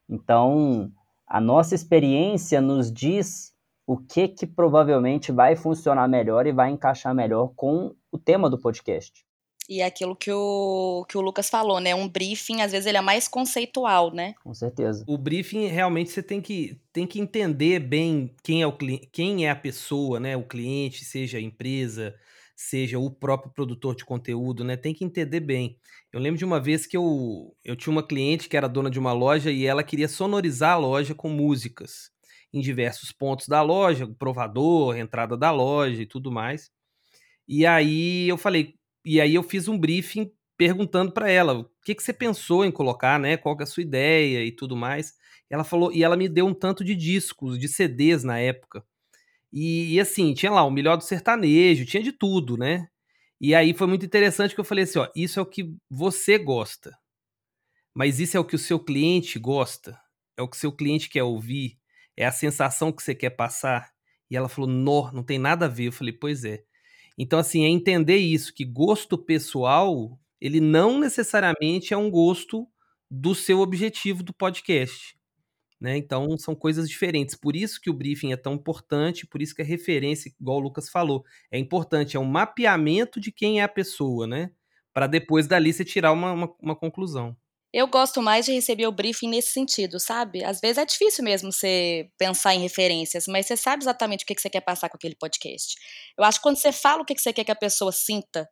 Então, 0.07 0.91
a 1.27 1.41
nossa 1.41 1.73
experiência 1.73 2.61
nos 2.61 2.91
diz 2.91 3.53
o 3.87 3.97
que 3.97 4.27
que 4.27 4.45
provavelmente 4.45 5.31
vai 5.31 5.55
funcionar 5.55 6.07
melhor 6.07 6.45
e 6.45 6.51
vai 6.51 6.69
encaixar 6.69 7.13
melhor 7.15 7.51
com 7.55 7.95
o 8.11 8.19
tema 8.19 8.47
do 8.47 8.59
podcast. 8.59 9.25
E 9.69 9.81
é 9.81 9.85
aquilo 9.85 10.15
que 10.15 10.31
o, 10.31 11.05
que 11.07 11.15
o 11.15 11.21
Lucas 11.21 11.47
falou, 11.47 11.79
né? 11.79 11.93
Um 11.93 12.09
briefing, 12.09 12.61
às 12.61 12.71
vezes, 12.71 12.87
ele 12.87 12.97
é 12.97 13.01
mais 13.01 13.27
conceitual, 13.27 14.11
né? 14.11 14.33
Com 14.43 14.51
certeza. 14.51 15.03
O 15.07 15.15
briefing, 15.15 15.67
realmente, 15.67 16.09
você 16.09 16.23
tem 16.23 16.41
que, 16.41 16.81
tem 16.91 17.05
que 17.05 17.19
entender 17.19 17.79
bem 17.79 18.33
quem 18.43 18.63
é, 18.63 18.67
o, 18.67 18.75
quem 19.11 19.45
é 19.45 19.51
a 19.51 19.55
pessoa, 19.55 20.19
né? 20.19 20.35
O 20.35 20.43
cliente, 20.43 21.05
seja 21.05 21.37
a 21.37 21.41
empresa, 21.41 22.15
seja 22.55 22.97
o 22.97 23.11
próprio 23.11 23.53
produtor 23.53 23.95
de 23.95 24.03
conteúdo, 24.03 24.63
né? 24.63 24.75
Tem 24.75 24.91
que 24.91 25.05
entender 25.05 25.39
bem. 25.39 25.77
Eu 26.11 26.19
lembro 26.19 26.39
de 26.39 26.45
uma 26.45 26.59
vez 26.59 26.87
que 26.87 26.97
eu, 26.97 27.55
eu 27.63 27.75
tinha 27.75 27.91
uma 27.91 28.01
cliente 28.01 28.49
que 28.49 28.57
era 28.57 28.67
dona 28.67 28.89
de 28.89 28.97
uma 28.97 29.13
loja 29.13 29.51
e 29.51 29.67
ela 29.67 29.83
queria 29.83 30.07
sonorizar 30.07 30.71
a 30.71 30.77
loja 30.77 31.13
com 31.13 31.29
músicas 31.29 32.09
em 32.51 32.59
diversos 32.59 33.11
pontos 33.11 33.47
da 33.47 33.61
loja, 33.61 34.11
provador, 34.17 34.97
entrada 34.97 35.37
da 35.37 35.51
loja 35.51 36.01
e 36.01 36.07
tudo 36.07 36.31
mais. 36.31 36.71
E 37.47 37.65
aí 37.65 38.27
eu 38.27 38.37
falei, 38.37 38.78
e 39.05 39.19
aí 39.21 39.35
eu 39.35 39.43
fiz 39.43 39.67
um 39.67 39.77
briefing 39.77 40.31
perguntando 40.57 41.11
para 41.11 41.29
ela 41.29 41.59
o 41.59 41.69
que, 41.83 41.95
que 41.95 42.03
você 42.03 42.13
pensou 42.13 42.65
em 42.65 42.71
colocar, 42.71 43.19
né? 43.19 43.37
Qual 43.37 43.57
é 43.59 43.63
a 43.63 43.65
sua 43.65 43.83
ideia 43.83 44.43
e 44.45 44.51
tudo 44.51 44.75
mais. 44.75 45.13
Ela 45.49 45.63
falou, 45.63 45.91
e 45.91 46.03
ela 46.03 46.17
me 46.17 46.27
deu 46.29 46.45
um 46.45 46.53
tanto 46.53 46.83
de 46.83 46.95
discos, 46.95 47.57
de 47.57 47.67
CDs 47.67 48.23
na 48.23 48.39
época. 48.39 48.83
E, 49.51 49.95
e 49.95 49.99
assim, 49.99 50.33
tinha 50.33 50.51
lá 50.51 50.63
o 50.63 50.71
melhor 50.71 50.97
do 50.97 51.03
sertanejo, 51.03 51.85
tinha 51.85 52.03
de 52.03 52.11
tudo, 52.11 52.57
né? 52.57 52.87
E 53.41 53.55
aí 53.55 53.73
foi 53.73 53.87
muito 53.87 54.05
interessante 54.05 54.53
que 54.53 54.59
eu 54.61 54.65
falei 54.65 54.83
assim, 54.83 54.99
ó, 54.99 55.09
isso 55.15 55.39
é 55.39 55.41
o 55.41 55.45
que 55.45 55.73
você 55.89 56.37
gosta. 56.37 56.97
Mas 57.95 58.19
isso 58.19 58.37
é 58.37 58.39
o 58.39 58.45
que 58.45 58.55
o 58.55 58.59
seu 58.59 58.79
cliente 58.79 59.39
gosta, 59.39 59.99
é 60.37 60.41
o 60.41 60.47
que 60.47 60.57
o 60.57 60.59
seu 60.59 60.71
cliente 60.71 61.09
quer 61.09 61.23
ouvir, 61.23 61.77
é 62.15 62.25
a 62.25 62.31
sensação 62.31 62.91
que 62.91 63.01
você 63.01 63.15
quer 63.15 63.31
passar. 63.31 63.91
E 64.29 64.35
ela 64.37 64.49
falou, 64.49 64.69
não, 64.69 65.11
não 65.11 65.23
tem 65.23 65.39
nada 65.39 65.65
a 65.65 65.69
ver. 65.69 65.85
Eu 65.87 65.91
falei, 65.91 66.13
pois 66.13 66.43
é. 66.45 66.63
Então, 67.21 67.37
assim, 67.37 67.65
é 67.65 67.67
entender 67.67 68.15
isso, 68.15 68.53
que 68.53 68.63
gosto 68.63 69.17
pessoal, 69.17 70.17
ele 70.39 70.61
não 70.61 70.97
necessariamente 70.97 71.93
é 71.93 71.97
um 71.97 72.09
gosto 72.09 72.65
do 73.11 73.35
seu 73.35 73.59
objetivo 73.59 74.23
do 74.23 74.33
podcast. 74.33 75.19
Né? 75.81 75.97
Então, 75.97 76.37
são 76.37 76.55
coisas 76.55 76.87
diferentes. 76.89 77.35
Por 77.35 77.57
isso 77.57 77.81
que 77.81 77.89
o 77.89 77.93
briefing 77.93 78.31
é 78.31 78.37
tão 78.37 78.53
importante, 78.53 79.27
por 79.27 79.41
isso 79.41 79.53
que 79.53 79.61
a 79.61 79.65
referência, 79.65 80.31
igual 80.39 80.59
o 80.59 80.61
Lucas 80.61 80.89
falou, 80.89 81.25
é 81.51 81.59
importante, 81.59 82.15
é 82.15 82.19
um 82.19 82.25
mapeamento 82.25 83.19
de 83.19 83.33
quem 83.33 83.59
é 83.59 83.63
a 83.63 83.67
pessoa, 83.67 84.25
né? 84.25 84.51
Para 84.93 85.05
depois 85.05 85.45
dali 85.45 85.73
você 85.73 85.83
tirar 85.83 86.13
uma, 86.13 86.31
uma, 86.31 86.55
uma 86.61 86.75
conclusão. 86.75 87.35
Eu 87.71 87.87
gosto 87.87 88.21
mais 88.21 88.45
de 88.45 88.53
receber 88.53 88.87
o 88.87 88.91
briefing 88.91 89.29
nesse 89.29 89.51
sentido, 89.51 89.99
sabe? 89.99 90.43
Às 90.43 90.59
vezes 90.59 90.79
é 90.79 90.85
difícil 90.85 91.23
mesmo 91.23 91.51
você 91.51 92.09
pensar 92.17 92.55
em 92.55 92.61
referências, 92.61 93.25
mas 93.27 93.45
você 93.45 93.55
sabe 93.55 93.83
exatamente 93.83 94.23
o 94.23 94.25
que 94.25 94.39
você 94.39 94.49
quer 94.49 94.61
passar 94.61 94.89
com 94.89 94.97
aquele 94.97 95.15
podcast. 95.15 95.75
Eu 96.17 96.23
acho 96.23 96.39
que 96.39 96.43
quando 96.43 96.57
você 96.57 96.71
fala 96.71 97.03
o 97.03 97.05
que 97.05 97.17
você 97.17 97.31
quer 97.31 97.43
que 97.43 97.51
a 97.51 97.55
pessoa 97.55 97.91
sinta, 97.91 98.49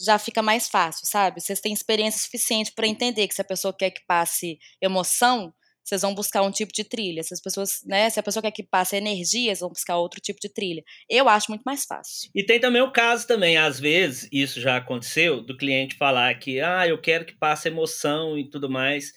já 0.00 0.18
fica 0.18 0.42
mais 0.42 0.68
fácil, 0.68 1.06
sabe? 1.06 1.40
Vocês 1.40 1.60
têm 1.60 1.72
experiência 1.72 2.20
suficiente 2.20 2.72
para 2.72 2.86
entender 2.86 3.26
que 3.28 3.34
se 3.34 3.42
a 3.42 3.44
pessoa 3.44 3.74
quer 3.76 3.90
que 3.90 4.04
passe 4.06 4.58
emoção, 4.80 5.52
vocês 5.88 6.02
vão 6.02 6.14
buscar 6.14 6.42
um 6.42 6.50
tipo 6.50 6.70
de 6.72 6.84
trilha. 6.84 7.22
Se 7.22 7.32
as 7.32 7.40
pessoas, 7.40 7.80
né, 7.86 8.10
se 8.10 8.20
a 8.20 8.22
pessoa 8.22 8.42
quer 8.42 8.50
que 8.50 8.62
passe 8.62 8.96
energias, 8.96 9.60
vão 9.60 9.70
buscar 9.70 9.96
outro 9.96 10.20
tipo 10.20 10.38
de 10.40 10.52
trilha. 10.52 10.82
Eu 11.08 11.28
acho 11.28 11.50
muito 11.50 11.62
mais 11.62 11.84
fácil. 11.84 12.30
E 12.34 12.44
tem 12.44 12.60
também 12.60 12.82
o 12.82 12.92
caso 12.92 13.26
também, 13.26 13.56
às 13.56 13.80
vezes, 13.80 14.28
isso 14.30 14.60
já 14.60 14.76
aconteceu, 14.76 15.40
do 15.40 15.56
cliente 15.56 15.96
falar 15.96 16.34
que, 16.38 16.60
ah, 16.60 16.86
eu 16.86 17.00
quero 17.00 17.24
que 17.24 17.36
passe 17.38 17.68
emoção 17.68 18.38
e 18.38 18.48
tudo 18.48 18.68
mais, 18.68 19.12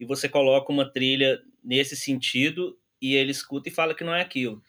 e 0.00 0.04
você 0.04 0.28
coloca 0.28 0.72
uma 0.72 0.90
trilha 0.90 1.38
nesse 1.62 1.96
sentido 1.96 2.76
e 3.00 3.14
ele 3.14 3.30
escuta 3.30 3.68
e 3.68 3.72
fala 3.72 3.94
que 3.94 4.04
não 4.04 4.14
é 4.14 4.20
aquilo. 4.20 4.60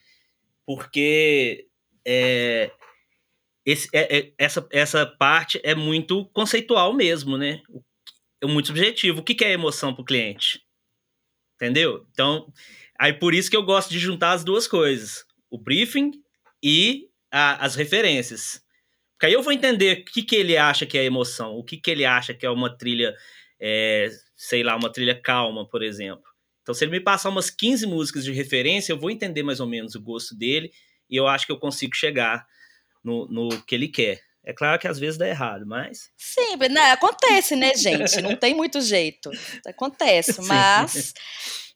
Porque 0.65 1.65
é, 2.05 2.71
esse, 3.65 3.89
é, 3.93 4.19
é, 4.19 4.33
essa, 4.37 4.67
essa 4.71 5.05
parte 5.05 5.59
é 5.63 5.73
muito 5.73 6.25
conceitual 6.33 6.93
mesmo, 6.93 7.37
né? 7.37 7.61
É 8.41 8.45
muito 8.45 8.67
subjetivo. 8.67 9.21
O 9.21 9.23
que, 9.23 9.33
que 9.33 9.43
é 9.43 9.51
emoção 9.51 9.93
para 9.93 10.03
o 10.03 10.05
cliente? 10.05 10.66
Entendeu? 11.57 12.05
Então, 12.11 12.53
aí 12.97 13.11
por 13.11 13.33
isso 13.33 13.49
que 13.49 13.57
eu 13.57 13.63
gosto 13.63 13.89
de 13.89 13.99
juntar 13.99 14.31
as 14.31 14.43
duas 14.43 14.67
coisas: 14.67 15.25
o 15.49 15.57
briefing 15.57 16.11
e 16.63 17.09
a, 17.31 17.65
as 17.65 17.75
referências. 17.75 18.63
Porque 19.13 19.25
aí 19.25 19.33
eu 19.33 19.41
vou 19.41 19.51
entender 19.51 19.99
o 19.99 20.05
que, 20.05 20.21
que 20.21 20.35
ele 20.35 20.55
acha 20.55 20.85
que 20.85 20.97
é 20.97 21.03
emoção, 21.03 21.55
o 21.55 21.63
que, 21.63 21.77
que 21.77 21.89
ele 21.89 22.05
acha 22.05 22.35
que 22.35 22.45
é 22.45 22.49
uma 22.49 22.77
trilha, 22.77 23.15
é, 23.59 24.09
sei 24.35 24.61
lá, 24.61 24.75
uma 24.75 24.91
trilha 24.91 25.19
calma, 25.19 25.67
por 25.67 25.81
exemplo. 25.81 26.23
Então, 26.61 26.75
se 26.75 26.85
ele 26.85 26.91
me 26.91 26.99
passar 26.99 27.29
umas 27.29 27.49
15 27.49 27.87
músicas 27.87 28.23
de 28.23 28.31
referência, 28.31 28.93
eu 28.93 28.99
vou 28.99 29.09
entender 29.09 29.41
mais 29.41 29.59
ou 29.59 29.65
menos 29.65 29.95
o 29.95 30.01
gosto 30.01 30.37
dele 30.37 30.71
e 31.09 31.15
eu 31.15 31.27
acho 31.27 31.47
que 31.47 31.51
eu 31.51 31.57
consigo 31.57 31.95
chegar 31.95 32.45
no, 33.03 33.27
no 33.27 33.63
que 33.63 33.73
ele 33.73 33.87
quer. 33.87 34.21
É 34.47 34.53
claro 34.53 34.79
que 34.79 34.87
às 34.87 34.97
vezes 34.97 35.17
dá 35.17 35.27
errado, 35.27 35.65
mas. 35.67 36.09
Sim, 36.17 36.55
né? 36.69 36.91
acontece, 36.91 37.53
né, 37.53 37.73
gente? 37.75 38.21
Não 38.21 38.33
tem 38.33 38.55
muito 38.55 38.79
jeito. 38.79 39.29
Acontece, 39.67 40.41
mas. 40.47 41.13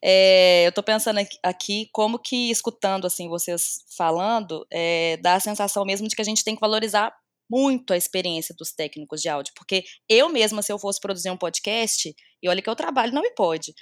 É, 0.02 0.66
eu 0.66 0.72
tô 0.72 0.82
pensando 0.82 1.20
aqui 1.44 1.90
como 1.92 2.18
que, 2.18 2.50
escutando 2.50 3.06
assim 3.06 3.28
vocês 3.28 3.80
falando, 3.98 4.66
é, 4.72 5.18
dá 5.18 5.34
a 5.34 5.40
sensação 5.42 5.84
mesmo 5.84 6.08
de 6.08 6.16
que 6.16 6.22
a 6.22 6.26
gente 6.26 6.46
tem 6.46 6.56
que 6.56 6.62
valorizar 6.62 7.14
muito 7.50 7.92
a 7.92 7.98
experiência 7.98 8.56
dos 8.58 8.72
técnicos 8.72 9.22
de 9.22 9.28
áudio, 9.28 9.52
porque 9.54 9.84
eu 10.08 10.30
mesma, 10.30 10.62
se 10.62 10.72
eu 10.72 10.80
fosse 10.80 11.02
produzir 11.02 11.30
um 11.30 11.38
podcast, 11.38 12.16
e 12.42 12.50
olha 12.50 12.62
que 12.62 12.70
eu 12.70 12.76
trabalho, 12.76 13.14
não 13.14 13.22
me 13.22 13.36
pode. 13.36 13.74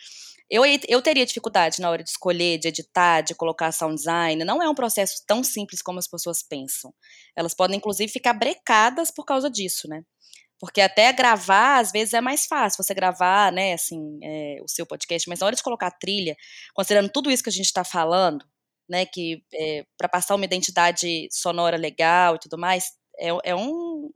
Eu, 0.50 0.64
eu 0.88 1.02
teria 1.02 1.26
dificuldade 1.26 1.80
na 1.80 1.90
hora 1.90 2.04
de 2.04 2.10
escolher, 2.10 2.58
de 2.58 2.70
editar, 2.70 3.22
de 3.22 3.36
colocar 3.36 3.72
sound 3.72 3.96
design. 3.96 4.44
Não 4.44 4.62
é 4.64 4.68
um 4.68 4.74
processo 4.74 5.24
tão 5.28 5.44
simples 5.44 5.82
como 5.82 6.00
as 6.00 6.08
pessoas 6.08 6.42
pensam. 6.42 6.94
Elas 7.36 7.54
podem, 7.54 7.78
inclusive, 7.78 8.12
ficar 8.12 8.34
brecadas 8.34 9.12
por 9.12 9.26
causa 9.26 9.50
disso, 9.50 9.88
né? 9.88 10.02
Porque 10.60 10.82
até 10.82 11.14
gravar, 11.14 11.80
às 11.80 11.92
vezes, 11.92 12.14
é 12.14 12.22
mais 12.22 12.46
fácil 12.46 12.84
você 12.84 12.94
gravar, 12.94 13.52
né, 13.52 13.74
assim, 13.74 14.20
é, 14.22 14.58
o 14.62 14.68
seu 14.68 14.86
podcast, 14.86 15.30
mas 15.30 15.40
na 15.40 15.46
hora 15.46 15.56
de 15.56 15.64
colocar 15.64 15.88
a 15.88 15.92
trilha, 15.92 16.36
considerando 16.74 17.10
tudo 17.10 17.32
isso 17.32 17.44
que 17.44 17.50
a 17.50 17.54
gente 17.54 17.68
está 17.68 17.86
falando, 17.86 18.44
né, 18.90 19.06
que 19.06 19.42
é, 19.54 19.86
para 19.98 20.10
passar 20.10 20.36
uma 20.36 20.44
identidade 20.44 21.30
sonora 21.32 21.78
legal 21.78 22.36
e 22.36 22.40
tudo 22.40 22.58
mais, 22.58 22.92
é, 23.18 23.30
é 23.52 23.56
um, 23.56 24.10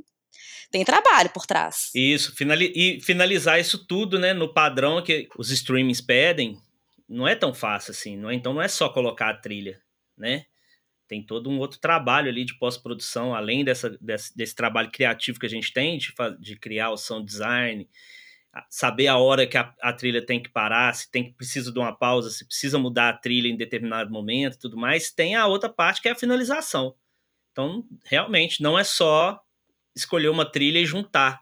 tem 0.73 0.83
trabalho 0.83 1.29
por 1.29 1.45
trás. 1.45 1.91
Isso, 1.93 2.35
finali 2.35 2.73
e 2.75 2.99
finalizar 2.99 3.59
isso 3.59 3.85
tudo, 3.85 4.17
né, 4.17 4.33
no 4.33 4.51
padrão 4.51 5.03
que 5.03 5.29
os 5.37 5.51
streamings 5.51 6.01
pedem, 6.01 6.57
não 7.07 7.27
é 7.27 7.35
tão 7.35 7.53
fácil 7.53 7.91
assim, 7.91 8.17
não 8.17 8.31
é? 8.31 8.33
Então 8.33 8.55
não 8.55 8.61
é 8.61 8.67
só 8.67 8.89
colocar 8.89 9.29
a 9.29 9.37
trilha, 9.37 9.79
né? 10.17 10.45
Tem 11.07 11.23
todo 11.23 11.47
um 11.47 11.59
outro 11.59 11.79
trabalho 11.79 12.27
ali 12.27 12.43
de 12.43 12.57
pós-produção, 12.57 13.35
além 13.35 13.63
dessa, 13.63 13.91
desse, 14.01 14.35
desse, 14.35 14.55
trabalho 14.55 14.89
criativo 14.89 15.39
que 15.39 15.45
a 15.45 15.49
gente 15.49 15.71
tem, 15.71 15.95
de, 15.99 16.11
de 16.39 16.55
criar 16.55 16.89
o 16.89 16.97
sound 16.97 17.23
design, 17.23 17.87
saber 18.67 19.05
a 19.05 19.17
hora 19.19 19.45
que 19.45 19.57
a, 19.57 19.71
a, 19.79 19.93
trilha 19.93 20.25
tem 20.25 20.41
que 20.41 20.49
parar, 20.49 20.91
se 20.95 21.11
tem 21.11 21.25
que 21.25 21.33
precisa 21.33 21.71
de 21.71 21.77
uma 21.77 21.95
pausa, 21.95 22.31
se 22.31 22.47
precisa 22.47 22.79
mudar 22.79 23.09
a 23.09 23.17
trilha 23.17 23.47
em 23.47 23.55
determinado 23.55 24.09
momento, 24.09 24.57
tudo 24.57 24.75
mais. 24.75 25.11
Tem 25.11 25.35
a 25.35 25.45
outra 25.45 25.69
parte 25.69 26.01
que 26.01 26.07
é 26.07 26.13
a 26.13 26.15
finalização. 26.15 26.95
Então, 27.51 27.85
realmente, 28.05 28.63
não 28.63 28.79
é 28.79 28.83
só 28.83 29.39
escolher 29.95 30.29
uma 30.29 30.49
trilha 30.49 30.79
e 30.79 30.85
juntar 30.85 31.41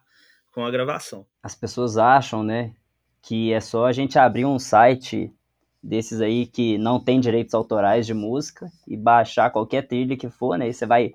com 0.53 0.65
a 0.65 0.71
gravação. 0.71 1.25
As 1.41 1.55
pessoas 1.55 1.97
acham, 1.97 2.43
né, 2.43 2.73
que 3.21 3.53
é 3.53 3.59
só 3.59 3.85
a 3.85 3.91
gente 3.91 4.19
abrir 4.19 4.45
um 4.45 4.59
site 4.59 5.33
desses 5.81 6.21
aí 6.21 6.45
que 6.45 6.77
não 6.77 6.99
tem 6.99 7.19
direitos 7.19 7.53
autorais 7.53 8.05
de 8.05 8.13
música 8.13 8.71
e 8.87 8.95
baixar 8.95 9.49
qualquer 9.49 9.87
trilha 9.87 10.17
que 10.17 10.29
for, 10.29 10.57
né? 10.57 10.65
Aí 10.65 10.73
você 10.73 10.85
vai 10.85 11.13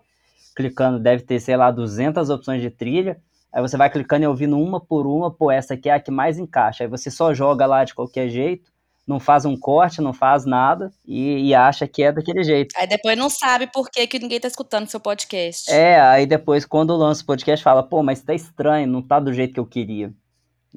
clicando, 0.56 0.98
deve 0.98 1.22
ter, 1.22 1.38
sei 1.38 1.56
lá, 1.56 1.70
200 1.70 2.30
opções 2.30 2.60
de 2.62 2.70
trilha. 2.70 3.20
Aí 3.52 3.62
você 3.62 3.76
vai 3.76 3.88
clicando 3.90 4.24
e 4.24 4.26
ouvindo 4.26 4.58
uma 4.58 4.80
por 4.80 5.06
uma, 5.06 5.30
pô, 5.30 5.50
essa 5.50 5.74
aqui 5.74 5.88
é 5.88 5.94
a 5.94 6.00
que 6.00 6.10
mais 6.10 6.38
encaixa. 6.38 6.82
Aí 6.84 6.88
você 6.88 7.10
só 7.10 7.32
joga 7.32 7.64
lá 7.66 7.84
de 7.84 7.94
qualquer 7.94 8.28
jeito 8.28 8.72
não 9.06 9.20
faz 9.20 9.44
um 9.44 9.56
corte, 9.56 10.00
não 10.00 10.12
faz 10.12 10.44
nada 10.44 10.92
e, 11.06 11.48
e, 11.48 11.54
acha 11.54 11.86
que 11.86 12.02
é 12.02 12.10
daquele 12.10 12.42
jeito. 12.42 12.74
Aí 12.76 12.86
depois 12.86 13.16
não 13.16 13.30
sabe 13.30 13.70
por 13.72 13.88
que, 13.88 14.06
que 14.06 14.18
ninguém 14.18 14.40
tá 14.40 14.48
escutando 14.48 14.88
seu 14.88 14.98
podcast. 14.98 15.70
É, 15.70 16.00
aí 16.00 16.26
depois 16.26 16.64
quando 16.64 16.96
lança 16.96 17.22
o 17.22 17.26
podcast 17.26 17.62
fala, 17.62 17.82
pô, 17.82 18.02
mas 18.02 18.22
tá 18.22 18.34
estranho, 18.34 18.88
não 18.88 19.00
tá 19.00 19.20
do 19.20 19.32
jeito 19.32 19.54
que 19.54 19.60
eu 19.60 19.66
queria. 19.66 20.12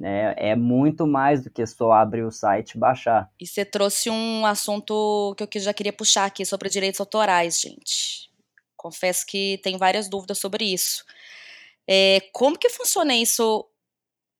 É, 0.02 0.50
é 0.50 0.56
muito 0.56 1.06
mais 1.06 1.42
do 1.42 1.50
que 1.50 1.66
só 1.66 1.92
abrir 1.92 2.22
o 2.22 2.30
site 2.30 2.72
e 2.72 2.78
baixar. 2.78 3.28
E 3.38 3.46
você 3.46 3.64
trouxe 3.64 4.08
um 4.08 4.46
assunto 4.46 5.34
que 5.36 5.58
eu 5.58 5.62
já 5.62 5.74
queria 5.74 5.92
puxar 5.92 6.24
aqui 6.24 6.44
sobre 6.44 6.70
direitos 6.70 7.00
autorais, 7.00 7.60
gente. 7.60 8.30
Confesso 8.76 9.26
que 9.26 9.60
tem 9.62 9.76
várias 9.76 10.08
dúvidas 10.08 10.38
sobre 10.38 10.64
isso. 10.64 11.04
É, 11.86 12.20
como 12.32 12.56
que 12.56 12.70
funciona 12.70 13.14
isso 13.14 13.66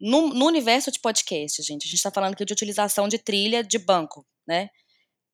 no, 0.00 0.28
no, 0.28 0.46
universo 0.46 0.90
de 0.90 1.00
podcast, 1.00 1.62
gente, 1.62 1.84
a 1.84 1.86
gente 1.86 1.96
está 1.96 2.10
falando 2.10 2.32
aqui 2.32 2.44
de 2.44 2.52
utilização 2.52 3.08
de 3.08 3.18
trilha 3.18 3.62
de 3.62 3.78
banco, 3.78 4.26
né? 4.46 4.70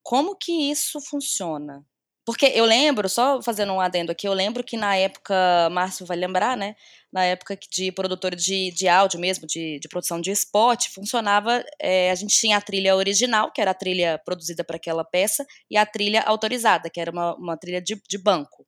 Como 0.03 0.37
que 0.37 0.71
isso 0.71 1.01
funciona? 1.01 1.85
Porque 2.27 2.47
eu 2.47 2.65
lembro, 2.65 3.09
só 3.09 3.41
fazendo 3.41 3.73
um 3.73 3.81
adendo 3.81 4.11
aqui, 4.11 4.27
eu 4.27 4.33
lembro 4.33 4.65
que 4.65 4.77
na 4.77 4.97
época, 4.97 5.35
Márcio 5.71 6.05
vai 6.05 6.17
lembrar, 6.17 6.57
né? 6.57 6.75
Na 7.13 7.25
época 7.25 7.57
de 7.71 7.93
produtor 7.93 8.35
de, 8.35 8.73
de 8.73 8.89
áudio 8.89 9.21
mesmo, 9.21 9.47
de, 9.47 9.79
de 9.79 9.89
produção 9.89 10.21
de 10.21 10.33
spot, 10.33 10.89
funcionava. 10.89 11.65
É, 11.81 12.11
a 12.11 12.15
gente 12.17 12.37
tinha 12.37 12.57
a 12.57 12.61
trilha 12.61 12.97
original, 12.97 13.53
que 13.53 13.61
era 13.61 13.71
a 13.71 13.75
trilha 13.75 14.21
produzida 14.25 14.65
para 14.65 14.77
aquela 14.77 15.05
peça, 15.05 15.47
e 15.71 15.77
a 15.77 15.87
trilha 15.87 16.21
autorizada, 16.23 16.91
que 16.91 17.01
era 17.01 17.13
uma, 17.13 17.37
uma 17.37 17.57
trilha 17.57 17.81
de, 17.81 18.01
de 18.09 18.19
banco. 18.19 18.67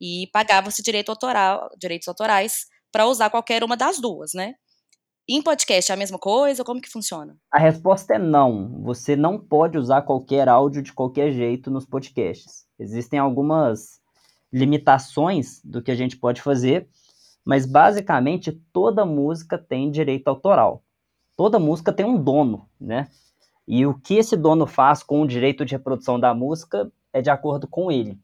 E 0.00 0.28
pagava-se 0.32 0.80
direito 0.80 1.10
autoral, 1.10 1.68
direitos 1.78 2.06
autorais 2.06 2.66
para 2.92 3.06
usar 3.06 3.28
qualquer 3.28 3.64
uma 3.64 3.76
das 3.76 3.98
duas, 4.00 4.32
né? 4.34 4.54
Em 5.32 5.40
podcast 5.40 5.92
é 5.92 5.94
a 5.94 5.96
mesma 5.96 6.18
coisa? 6.18 6.64
Como 6.64 6.80
que 6.80 6.90
funciona? 6.90 7.36
A 7.52 7.58
resposta 7.60 8.14
é 8.14 8.18
não. 8.18 8.82
Você 8.82 9.14
não 9.14 9.38
pode 9.38 9.78
usar 9.78 10.02
qualquer 10.02 10.48
áudio 10.48 10.82
de 10.82 10.92
qualquer 10.92 11.30
jeito 11.30 11.70
nos 11.70 11.86
podcasts. 11.86 12.66
Existem 12.76 13.16
algumas 13.16 14.00
limitações 14.52 15.62
do 15.64 15.80
que 15.80 15.92
a 15.92 15.94
gente 15.94 16.16
pode 16.16 16.42
fazer, 16.42 16.88
mas 17.44 17.64
basicamente 17.64 18.50
toda 18.72 19.06
música 19.06 19.56
tem 19.56 19.88
direito 19.88 20.26
autoral. 20.26 20.82
Toda 21.36 21.60
música 21.60 21.92
tem 21.92 22.04
um 22.04 22.20
dono, 22.20 22.68
né? 22.80 23.06
E 23.68 23.86
o 23.86 23.94
que 23.94 24.14
esse 24.14 24.36
dono 24.36 24.66
faz 24.66 25.00
com 25.00 25.22
o 25.22 25.28
direito 25.28 25.64
de 25.64 25.76
reprodução 25.76 26.18
da 26.18 26.34
música 26.34 26.90
é 27.12 27.22
de 27.22 27.30
acordo 27.30 27.68
com 27.68 27.92
ele. 27.92 28.18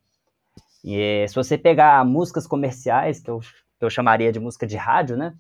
E, 0.83 0.99
é, 0.99 1.29
se 1.29 1.37
você 1.37 1.57
pegar 1.57 2.05
músicas 2.05 2.49
comerciais, 2.49 3.21
que 3.21 3.31
eu, 3.31 3.39
que 3.39 3.85
eu 3.85 3.91
chamaria 3.91 4.33
de 4.33 4.41
música 4.41 4.67
de 4.67 4.77
rádio, 4.77 5.17
né? 5.17 5.37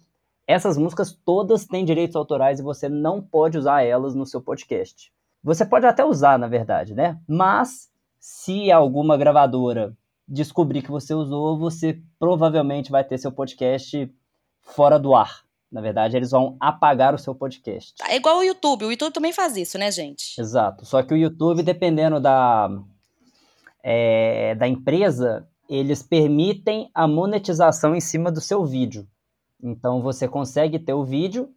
Essas 0.46 0.78
músicas 0.78 1.12
todas 1.12 1.66
têm 1.66 1.84
direitos 1.84 2.14
autorais 2.14 2.60
e 2.60 2.62
você 2.62 2.88
não 2.88 3.20
pode 3.20 3.58
usar 3.58 3.82
elas 3.82 4.14
no 4.14 4.24
seu 4.24 4.40
podcast. 4.40 5.12
Você 5.42 5.64
pode 5.64 5.86
até 5.86 6.04
usar, 6.04 6.38
na 6.38 6.46
verdade, 6.46 6.94
né? 6.94 7.18
Mas 7.26 7.90
se 8.18 8.70
alguma 8.70 9.16
gravadora 9.16 9.96
descobrir 10.26 10.82
que 10.82 10.90
você 10.90 11.14
usou, 11.14 11.58
você 11.58 12.00
provavelmente 12.18 12.90
vai 12.90 13.04
ter 13.04 13.18
seu 13.18 13.32
podcast 13.32 14.12
fora 14.60 14.98
do 14.98 15.14
ar. 15.14 15.44
Na 15.70 15.80
verdade, 15.80 16.16
eles 16.16 16.30
vão 16.30 16.56
apagar 16.60 17.14
o 17.14 17.18
seu 17.18 17.34
podcast. 17.34 17.94
É 18.08 18.16
igual 18.16 18.38
o 18.38 18.42
YouTube. 18.42 18.84
O 18.84 18.90
YouTube 18.90 19.12
também 19.12 19.32
faz 19.32 19.56
isso, 19.56 19.76
né, 19.78 19.90
gente? 19.90 20.40
Exato. 20.40 20.84
Só 20.84 21.02
que 21.02 21.12
o 21.12 21.16
YouTube, 21.16 21.62
dependendo 21.62 22.20
da, 22.20 22.70
é, 23.82 24.54
da 24.54 24.66
empresa, 24.66 25.46
eles 25.68 26.02
permitem 26.02 26.88
a 26.94 27.06
monetização 27.06 27.94
em 27.94 28.00
cima 28.00 28.30
do 28.30 28.40
seu 28.40 28.64
vídeo. 28.64 29.06
Então 29.62 30.02
você 30.02 30.28
consegue 30.28 30.78
ter 30.78 30.92
o 30.92 31.04
vídeo, 31.04 31.52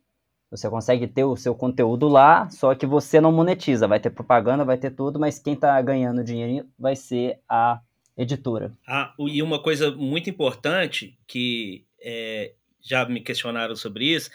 você 0.49 0.69
consegue 0.69 1.07
ter 1.07 1.23
o 1.23 1.35
seu 1.35 1.53
conteúdo 1.53 2.07
lá, 2.07 2.49
só 2.49 2.73
que 2.73 2.85
você 2.85 3.21
não 3.21 3.31
monetiza. 3.31 3.87
Vai 3.87 3.99
ter 3.99 4.09
propaganda, 4.09 4.65
vai 4.65 4.77
ter 4.77 4.91
tudo, 4.91 5.19
mas 5.19 5.39
quem 5.39 5.53
está 5.53 5.79
ganhando 5.81 6.23
dinheiro 6.23 6.67
vai 6.77 6.95
ser 6.95 7.39
a 7.47 7.79
editora. 8.17 8.73
Ah, 8.87 9.13
e 9.19 9.41
uma 9.43 9.61
coisa 9.61 9.91
muito 9.91 10.29
importante 10.29 11.17
que 11.27 11.85
é, 12.01 12.53
já 12.81 13.05
me 13.05 13.21
questionaram 13.21 13.75
sobre 13.75 14.05
isso 14.05 14.29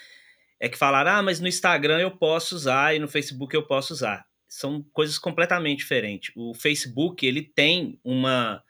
é 0.60 0.68
que 0.68 0.78
falaram: 0.78 1.10
ah, 1.10 1.22
mas 1.22 1.40
no 1.40 1.48
Instagram 1.48 1.98
eu 1.98 2.10
posso 2.10 2.54
usar 2.54 2.94
e 2.94 2.98
no 2.98 3.08
Facebook 3.08 3.54
eu 3.54 3.66
posso 3.66 3.92
usar. 3.92 4.24
São 4.48 4.82
coisas 4.92 5.18
completamente 5.18 5.78
diferentes. 5.78 6.32
O 6.36 6.54
Facebook 6.54 7.26
ele 7.26 7.42
tem 7.42 7.98
uma, 8.04 8.62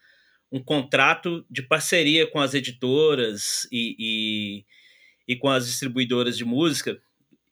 um 0.50 0.62
contrato 0.62 1.44
de 1.50 1.62
parceria 1.62 2.26
com 2.26 2.40
as 2.40 2.54
editoras 2.54 3.68
e, 3.70 3.94
e 3.98 4.64
e 5.26 5.36
com 5.36 5.48
as 5.48 5.66
distribuidoras 5.66 6.36
de 6.36 6.44
música 6.44 7.00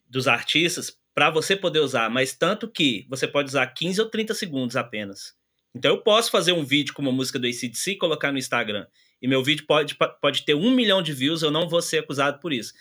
dos 0.09 0.27
artistas 0.27 0.97
para 1.13 1.29
você 1.29 1.55
poder 1.55 1.79
usar, 1.79 2.09
mas 2.09 2.35
tanto 2.35 2.67
que 2.67 3.05
você 3.09 3.27
pode 3.27 3.49
usar 3.49 3.67
15 3.67 4.01
ou 4.01 4.09
30 4.09 4.33
segundos 4.33 4.75
apenas. 4.75 5.35
Então 5.75 5.91
eu 5.91 6.01
posso 6.01 6.31
fazer 6.31 6.51
um 6.51 6.63
vídeo 6.63 6.93
com 6.93 7.01
uma 7.01 7.11
música 7.11 7.39
do 7.39 7.47
ACDC 7.47 7.91
e 7.91 7.97
colocar 7.97 8.31
no 8.31 8.37
Instagram. 8.37 8.85
E 9.21 9.27
meu 9.27 9.43
vídeo 9.43 9.65
pode, 9.65 9.95
pode 10.21 10.43
ter 10.43 10.53
um 10.53 10.71
milhão 10.71 11.01
de 11.01 11.13
views, 11.13 11.41
eu 11.41 11.51
não 11.51 11.67
vou 11.67 11.81
ser 11.81 11.99
acusado 11.99 12.39
por 12.39 12.51
isso. 12.51 12.73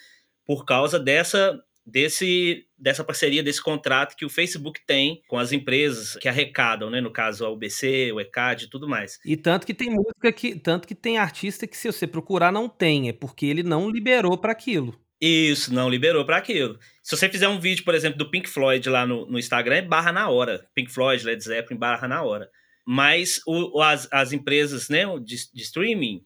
Por 0.45 0.65
causa 0.65 0.99
dessa 0.99 1.63
desse 1.85 2.67
dessa 2.79 3.05
parceria, 3.05 3.43
desse 3.43 3.62
contrato 3.62 4.17
que 4.17 4.25
o 4.25 4.31
Facebook 4.31 4.81
tem 4.87 5.23
com 5.29 5.39
as 5.39 5.53
empresas 5.53 6.17
que 6.17 6.29
arrecadam, 6.29 6.91
né? 6.91 7.01
No 7.01 7.12
caso, 7.12 7.45
a 7.45 7.51
UBC, 7.51 8.11
o 8.12 8.21
ECAD 8.21 8.65
e 8.65 8.71
tudo 8.71 8.89
mais. 8.89 9.21
E 9.25 9.37
tanto 9.37 9.67
que 9.67 9.75
tem 9.75 9.91
música 9.91 10.33
que. 10.33 10.59
Tanto 10.59 10.89
que 10.89 10.95
tem 10.95 11.19
artista 11.19 11.67
que, 11.67 11.77
se 11.77 11.91
você 11.91 12.07
procurar, 12.07 12.51
não 12.51 12.69
tem. 12.69 13.09
É 13.09 13.12
porque 13.12 13.47
ele 13.47 13.62
não 13.62 13.89
liberou 13.89 14.37
para 14.37 14.53
aquilo. 14.53 15.01
Isso, 15.21 15.73
não 15.73 15.89
liberou 15.89 16.25
para 16.25 16.37
aquilo. 16.37 16.77
Se 17.01 17.17
você 17.17 17.29
fizer 17.29 17.47
um 17.47 17.61
vídeo, 17.61 17.85
por 17.85 17.95
exemplo, 17.95 18.19
do 18.19 18.29
Pink 18.29 18.49
Floyd 18.49 18.89
lá 18.89 19.07
no, 19.07 19.25
no 19.27 19.39
Instagram, 19.39 19.77
é 19.77 19.83
barra 19.83 20.11
na 20.11 20.29
hora. 20.29 20.67
Pink 20.75 20.91
Floyd, 20.91 21.25
Led 21.25 21.43
Zeppelin, 21.43 21.79
barra 21.79 22.09
na 22.09 22.23
hora. 22.23 22.51
Mas 22.85 23.41
o, 23.47 23.81
as, 23.81 24.09
as 24.11 24.33
empresas 24.33 24.89
né, 24.89 25.05
de, 25.21 25.37
de 25.53 25.62
streaming, 25.62 26.25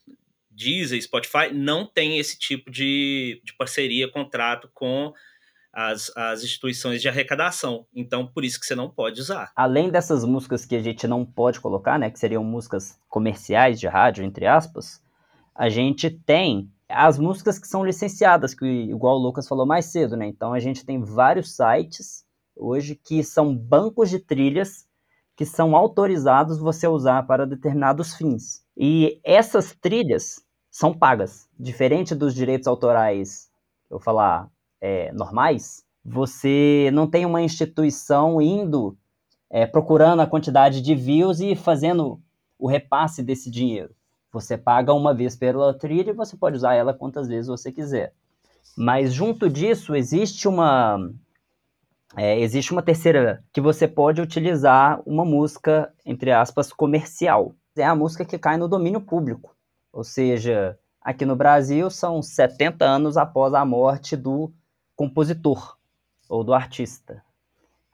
Deezer, 0.50 1.02
Spotify, 1.02 1.52
não 1.52 1.84
tem 1.84 2.18
esse 2.18 2.38
tipo 2.38 2.70
de, 2.70 3.42
de 3.44 3.54
parceria, 3.58 4.08
contrato 4.08 4.70
com 4.72 5.12
as, 5.76 6.10
as 6.16 6.42
instituições 6.42 7.02
de 7.02 7.08
arrecadação. 7.08 7.86
Então, 7.94 8.26
por 8.26 8.46
isso 8.46 8.58
que 8.58 8.64
você 8.64 8.74
não 8.74 8.88
pode 8.88 9.20
usar. 9.20 9.52
Além 9.54 9.90
dessas 9.90 10.24
músicas 10.24 10.64
que 10.64 10.74
a 10.74 10.82
gente 10.82 11.06
não 11.06 11.22
pode 11.22 11.60
colocar, 11.60 11.98
né, 11.98 12.10
que 12.10 12.18
seriam 12.18 12.42
músicas 12.42 12.98
comerciais 13.10 13.78
de 13.78 13.86
rádio, 13.86 14.24
entre 14.24 14.46
aspas, 14.46 15.02
a 15.54 15.68
gente 15.68 16.08
tem 16.08 16.72
as 16.88 17.18
músicas 17.18 17.58
que 17.58 17.68
são 17.68 17.84
licenciadas, 17.84 18.54
que 18.54 18.64
igual 18.64 19.16
o 19.16 19.22
Lucas 19.22 19.46
falou 19.46 19.66
mais 19.66 19.84
cedo, 19.86 20.16
né? 20.16 20.26
Então 20.26 20.54
a 20.54 20.60
gente 20.60 20.86
tem 20.86 21.02
vários 21.02 21.54
sites 21.54 22.24
hoje 22.56 22.94
que 22.94 23.22
são 23.22 23.54
bancos 23.54 24.08
de 24.08 24.18
trilhas 24.18 24.86
que 25.36 25.44
são 25.44 25.76
autorizados 25.76 26.58
você 26.58 26.88
usar 26.88 27.26
para 27.26 27.46
determinados 27.46 28.14
fins. 28.14 28.64
E 28.74 29.20
essas 29.22 29.74
trilhas 29.74 30.40
são 30.70 30.94
pagas, 30.94 31.46
diferente 31.58 32.14
dos 32.14 32.34
direitos 32.34 32.66
autorais, 32.66 33.50
eu 33.90 33.98
falar 33.98 34.48
é, 34.80 35.12
normais, 35.12 35.84
você 36.04 36.90
não 36.92 37.06
tem 37.06 37.26
uma 37.26 37.42
instituição 37.42 38.40
indo 38.40 38.96
é, 39.50 39.66
procurando 39.66 40.20
a 40.20 40.26
quantidade 40.26 40.80
de 40.80 40.94
views 40.94 41.40
e 41.40 41.54
fazendo 41.56 42.20
o 42.58 42.68
repasse 42.68 43.22
desse 43.22 43.50
dinheiro. 43.50 43.94
Você 44.32 44.56
paga 44.56 44.92
uma 44.92 45.14
vez 45.14 45.34
pela 45.34 45.74
trilha 45.74 46.10
e 46.10 46.14
você 46.14 46.36
pode 46.36 46.56
usar 46.56 46.74
ela 46.74 46.94
quantas 46.94 47.26
vezes 47.26 47.48
você 47.48 47.72
quiser. 47.72 48.12
Mas 48.76 49.12
junto 49.12 49.48
disso 49.48 49.94
existe 49.94 50.46
uma 50.46 50.98
é, 52.16 52.38
existe 52.38 52.72
uma 52.72 52.82
terceira 52.82 53.42
que 53.52 53.60
você 53.60 53.88
pode 53.88 54.20
utilizar 54.20 55.00
uma 55.06 55.24
música 55.24 55.92
entre 56.04 56.32
aspas 56.32 56.72
comercial. 56.72 57.54
É 57.76 57.84
a 57.84 57.94
música 57.94 58.24
que 58.24 58.38
cai 58.38 58.56
no 58.56 58.68
domínio 58.68 59.00
público. 59.00 59.54
Ou 59.92 60.04
seja, 60.04 60.78
aqui 61.00 61.24
no 61.24 61.34
Brasil 61.36 61.90
são 61.90 62.22
70 62.22 62.84
anos 62.84 63.16
após 63.16 63.54
a 63.54 63.64
morte 63.64 64.16
do 64.16 64.52
compositor 64.96 65.76
ou 66.28 66.42
do 66.42 66.52
artista. 66.52 67.22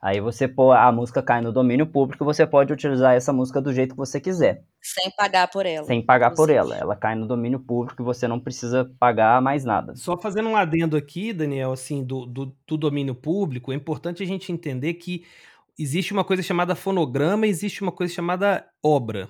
Aí 0.01 0.19
você 0.19 0.49
pô, 0.49 0.73
a 0.73 0.91
música 0.91 1.23
cai 1.23 1.39
no 1.39 1.53
domínio 1.53 1.87
público, 1.87 2.25
você 2.25 2.45
pode 2.45 2.73
utilizar 2.73 3.15
essa 3.15 3.31
música 3.31 3.61
do 3.61 3.71
jeito 3.71 3.91
que 3.91 3.97
você 3.97 4.19
quiser. 4.19 4.65
Sem 4.81 5.09
pagar 5.11 5.47
por 5.47 5.65
ela. 5.65 5.87
Sem 5.87 6.01
pagar 6.01 6.31
por 6.31 6.49
ela. 6.49 6.75
Ela 6.75 6.93
cai 6.93 7.15
no 7.15 7.25
domínio 7.25 7.57
público 7.57 8.01
e 8.01 8.03
você 8.03 8.27
não 8.27 8.37
precisa 8.37 8.91
pagar 8.99 9.41
mais 9.41 9.63
nada. 9.63 9.95
Só 9.95 10.17
fazendo 10.17 10.49
um 10.49 10.57
adendo 10.57 10.97
aqui, 10.97 11.31
Daniel, 11.31 11.71
assim, 11.71 12.03
do, 12.03 12.25
do, 12.25 12.53
do 12.67 12.75
domínio 12.75 13.15
público, 13.15 13.71
é 13.71 13.75
importante 13.75 14.21
a 14.21 14.25
gente 14.25 14.51
entender 14.51 14.95
que 14.95 15.23
existe 15.79 16.11
uma 16.11 16.25
coisa 16.25 16.43
chamada 16.43 16.75
fonograma 16.75 17.47
e 17.47 17.49
existe 17.49 17.81
uma 17.81 17.91
coisa 17.93 18.13
chamada 18.13 18.67
obra. 18.83 19.29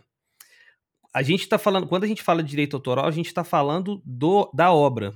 A 1.14 1.22
gente 1.22 1.42
está 1.42 1.60
falando, 1.60 1.86
quando 1.86 2.06
a 2.06 2.08
gente 2.08 2.24
fala 2.24 2.42
de 2.42 2.50
direito 2.50 2.76
autoral, 2.76 3.06
a 3.06 3.12
gente 3.12 3.28
está 3.28 3.44
falando 3.44 4.02
do, 4.04 4.50
da 4.52 4.74
obra. 4.74 5.14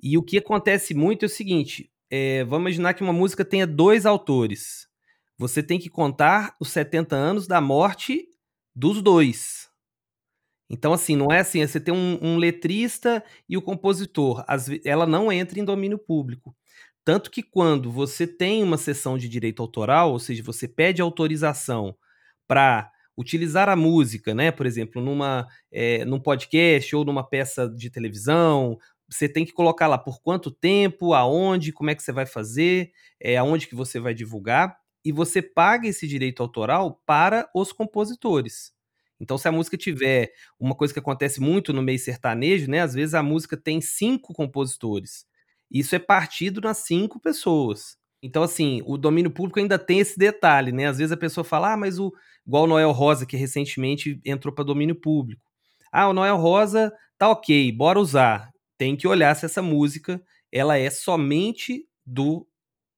E 0.00 0.16
o 0.16 0.22
que 0.22 0.38
acontece 0.38 0.94
muito 0.94 1.24
é 1.24 1.26
o 1.26 1.30
seguinte: 1.30 1.90
é, 2.10 2.44
vamos 2.44 2.66
imaginar 2.66 2.94
que 2.94 3.02
uma 3.02 3.12
música 3.12 3.44
tenha 3.44 3.66
dois 3.66 4.06
autores. 4.06 4.88
Você 5.36 5.62
tem 5.62 5.78
que 5.78 5.88
contar 5.88 6.56
os 6.60 6.70
70 6.70 7.14
anos 7.14 7.46
da 7.46 7.60
morte 7.60 8.28
dos 8.74 9.00
dois. 9.02 9.68
Então, 10.70 10.92
assim, 10.92 11.16
não 11.16 11.32
é 11.32 11.40
assim, 11.40 11.66
você 11.66 11.80
tem 11.80 11.94
um, 11.94 12.18
um 12.20 12.36
letrista 12.36 13.24
e 13.48 13.56
o 13.56 13.62
compositor. 13.62 14.44
As, 14.46 14.68
ela 14.84 15.06
não 15.06 15.32
entra 15.32 15.58
em 15.58 15.64
domínio 15.64 15.98
público. 15.98 16.54
Tanto 17.04 17.30
que 17.30 17.42
quando 17.42 17.90
você 17.90 18.26
tem 18.26 18.62
uma 18.62 18.76
sessão 18.76 19.16
de 19.16 19.28
direito 19.28 19.62
autoral, 19.62 20.12
ou 20.12 20.18
seja, 20.18 20.42
você 20.42 20.68
pede 20.68 21.00
autorização 21.00 21.96
para 22.46 22.90
utilizar 23.16 23.68
a 23.68 23.74
música, 23.74 24.34
né? 24.34 24.52
Por 24.52 24.66
exemplo, 24.66 25.00
numa, 25.00 25.46
é, 25.72 26.04
num 26.04 26.20
podcast 26.20 26.94
ou 26.94 27.04
numa 27.04 27.26
peça 27.26 27.68
de 27.68 27.90
televisão, 27.90 28.78
você 29.08 29.28
tem 29.28 29.44
que 29.44 29.52
colocar 29.52 29.86
lá 29.86 29.96
por 29.96 30.20
quanto 30.20 30.50
tempo, 30.50 31.14
aonde, 31.14 31.72
como 31.72 31.90
é 31.90 31.94
que 31.94 32.02
você 32.02 32.12
vai 32.12 32.26
fazer, 32.26 32.92
é, 33.20 33.36
aonde 33.36 33.66
que 33.66 33.74
você 33.74 33.98
vai 33.98 34.12
divulgar, 34.12 34.76
e 35.04 35.10
você 35.10 35.40
paga 35.40 35.88
esse 35.88 36.06
direito 36.06 36.42
autoral 36.42 37.00
para 37.06 37.48
os 37.54 37.72
compositores. 37.72 38.72
Então, 39.20 39.38
se 39.38 39.48
a 39.48 39.52
música 39.52 39.76
tiver 39.76 40.30
uma 40.60 40.74
coisa 40.74 40.92
que 40.92 41.00
acontece 41.00 41.40
muito 41.40 41.72
no 41.72 41.82
meio 41.82 41.98
sertanejo, 41.98 42.70
né? 42.70 42.80
Às 42.80 42.94
vezes 42.94 43.14
a 43.14 43.22
música 43.22 43.56
tem 43.56 43.80
cinco 43.80 44.32
compositores. 44.32 45.26
Isso 45.70 45.94
é 45.94 45.98
partido 45.98 46.60
nas 46.60 46.78
cinco 46.78 47.18
pessoas. 47.18 47.96
Então, 48.22 48.42
assim, 48.42 48.82
o 48.86 48.96
domínio 48.96 49.30
público 49.30 49.58
ainda 49.58 49.78
tem 49.78 50.00
esse 50.00 50.18
detalhe, 50.18 50.72
né? 50.72 50.86
Às 50.86 50.98
vezes 50.98 51.12
a 51.12 51.16
pessoa 51.16 51.44
fala, 51.44 51.72
ah, 51.72 51.76
mas 51.76 51.98
o. 51.98 52.12
Igual 52.46 52.64
o 52.64 52.66
Noel 52.66 52.92
Rosa, 52.92 53.26
que 53.26 53.36
recentemente 53.36 54.20
entrou 54.24 54.54
para 54.54 54.64
domínio 54.64 54.94
público. 54.94 55.44
Ah, 55.92 56.08
o 56.08 56.14
Noel 56.14 56.36
Rosa 56.36 56.92
tá 57.18 57.28
ok, 57.28 57.70
bora 57.72 58.00
usar 58.00 58.50
tem 58.78 58.96
que 58.96 59.08
olhar 59.08 59.34
se 59.34 59.44
essa 59.44 59.60
música 59.60 60.22
ela 60.50 60.78
é 60.78 60.88
somente 60.88 61.86
do 62.06 62.46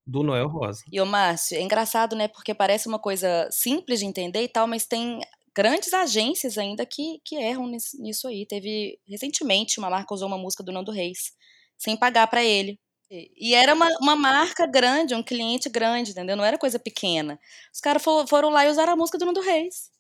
do 0.06 0.22
Noel 0.24 0.48
Rosa. 0.48 0.82
E 0.90 1.00
o 1.00 1.06
Márcio, 1.06 1.56
é 1.56 1.60
engraçado, 1.60 2.16
né? 2.16 2.26
Porque 2.26 2.52
parece 2.52 2.88
uma 2.88 2.98
coisa 2.98 3.48
simples 3.52 4.00
de 4.00 4.06
entender 4.06 4.42
e 4.42 4.48
tal, 4.48 4.66
mas 4.66 4.84
tem 4.84 5.20
grandes 5.54 5.92
agências 5.92 6.58
ainda 6.58 6.84
que, 6.84 7.20
que 7.24 7.36
erram 7.36 7.68
nisso, 7.68 8.26
aí. 8.26 8.44
Teve 8.44 8.98
recentemente 9.08 9.78
uma 9.78 9.88
marca 9.88 10.12
usou 10.12 10.26
uma 10.26 10.38
música 10.38 10.64
do 10.64 10.72
Nando 10.72 10.90
Reis 10.90 11.32
sem 11.78 11.96
pagar 11.96 12.26
para 12.26 12.42
ele. 12.42 12.78
E 13.10 13.54
era 13.54 13.74
uma, 13.74 13.88
uma 14.00 14.16
marca 14.16 14.66
grande, 14.66 15.14
um 15.14 15.22
cliente 15.22 15.68
grande, 15.68 16.12
entendeu? 16.12 16.36
Não 16.36 16.44
era 16.44 16.58
coisa 16.58 16.78
pequena. 16.78 17.38
Os 17.72 17.80
caras 17.80 18.02
for, 18.02 18.26
foram 18.26 18.50
lá 18.50 18.64
e 18.66 18.70
usaram 18.70 18.92
a 18.92 18.96
música 18.96 19.18
do 19.18 19.26
Nando 19.26 19.40
Reis. 19.40 19.90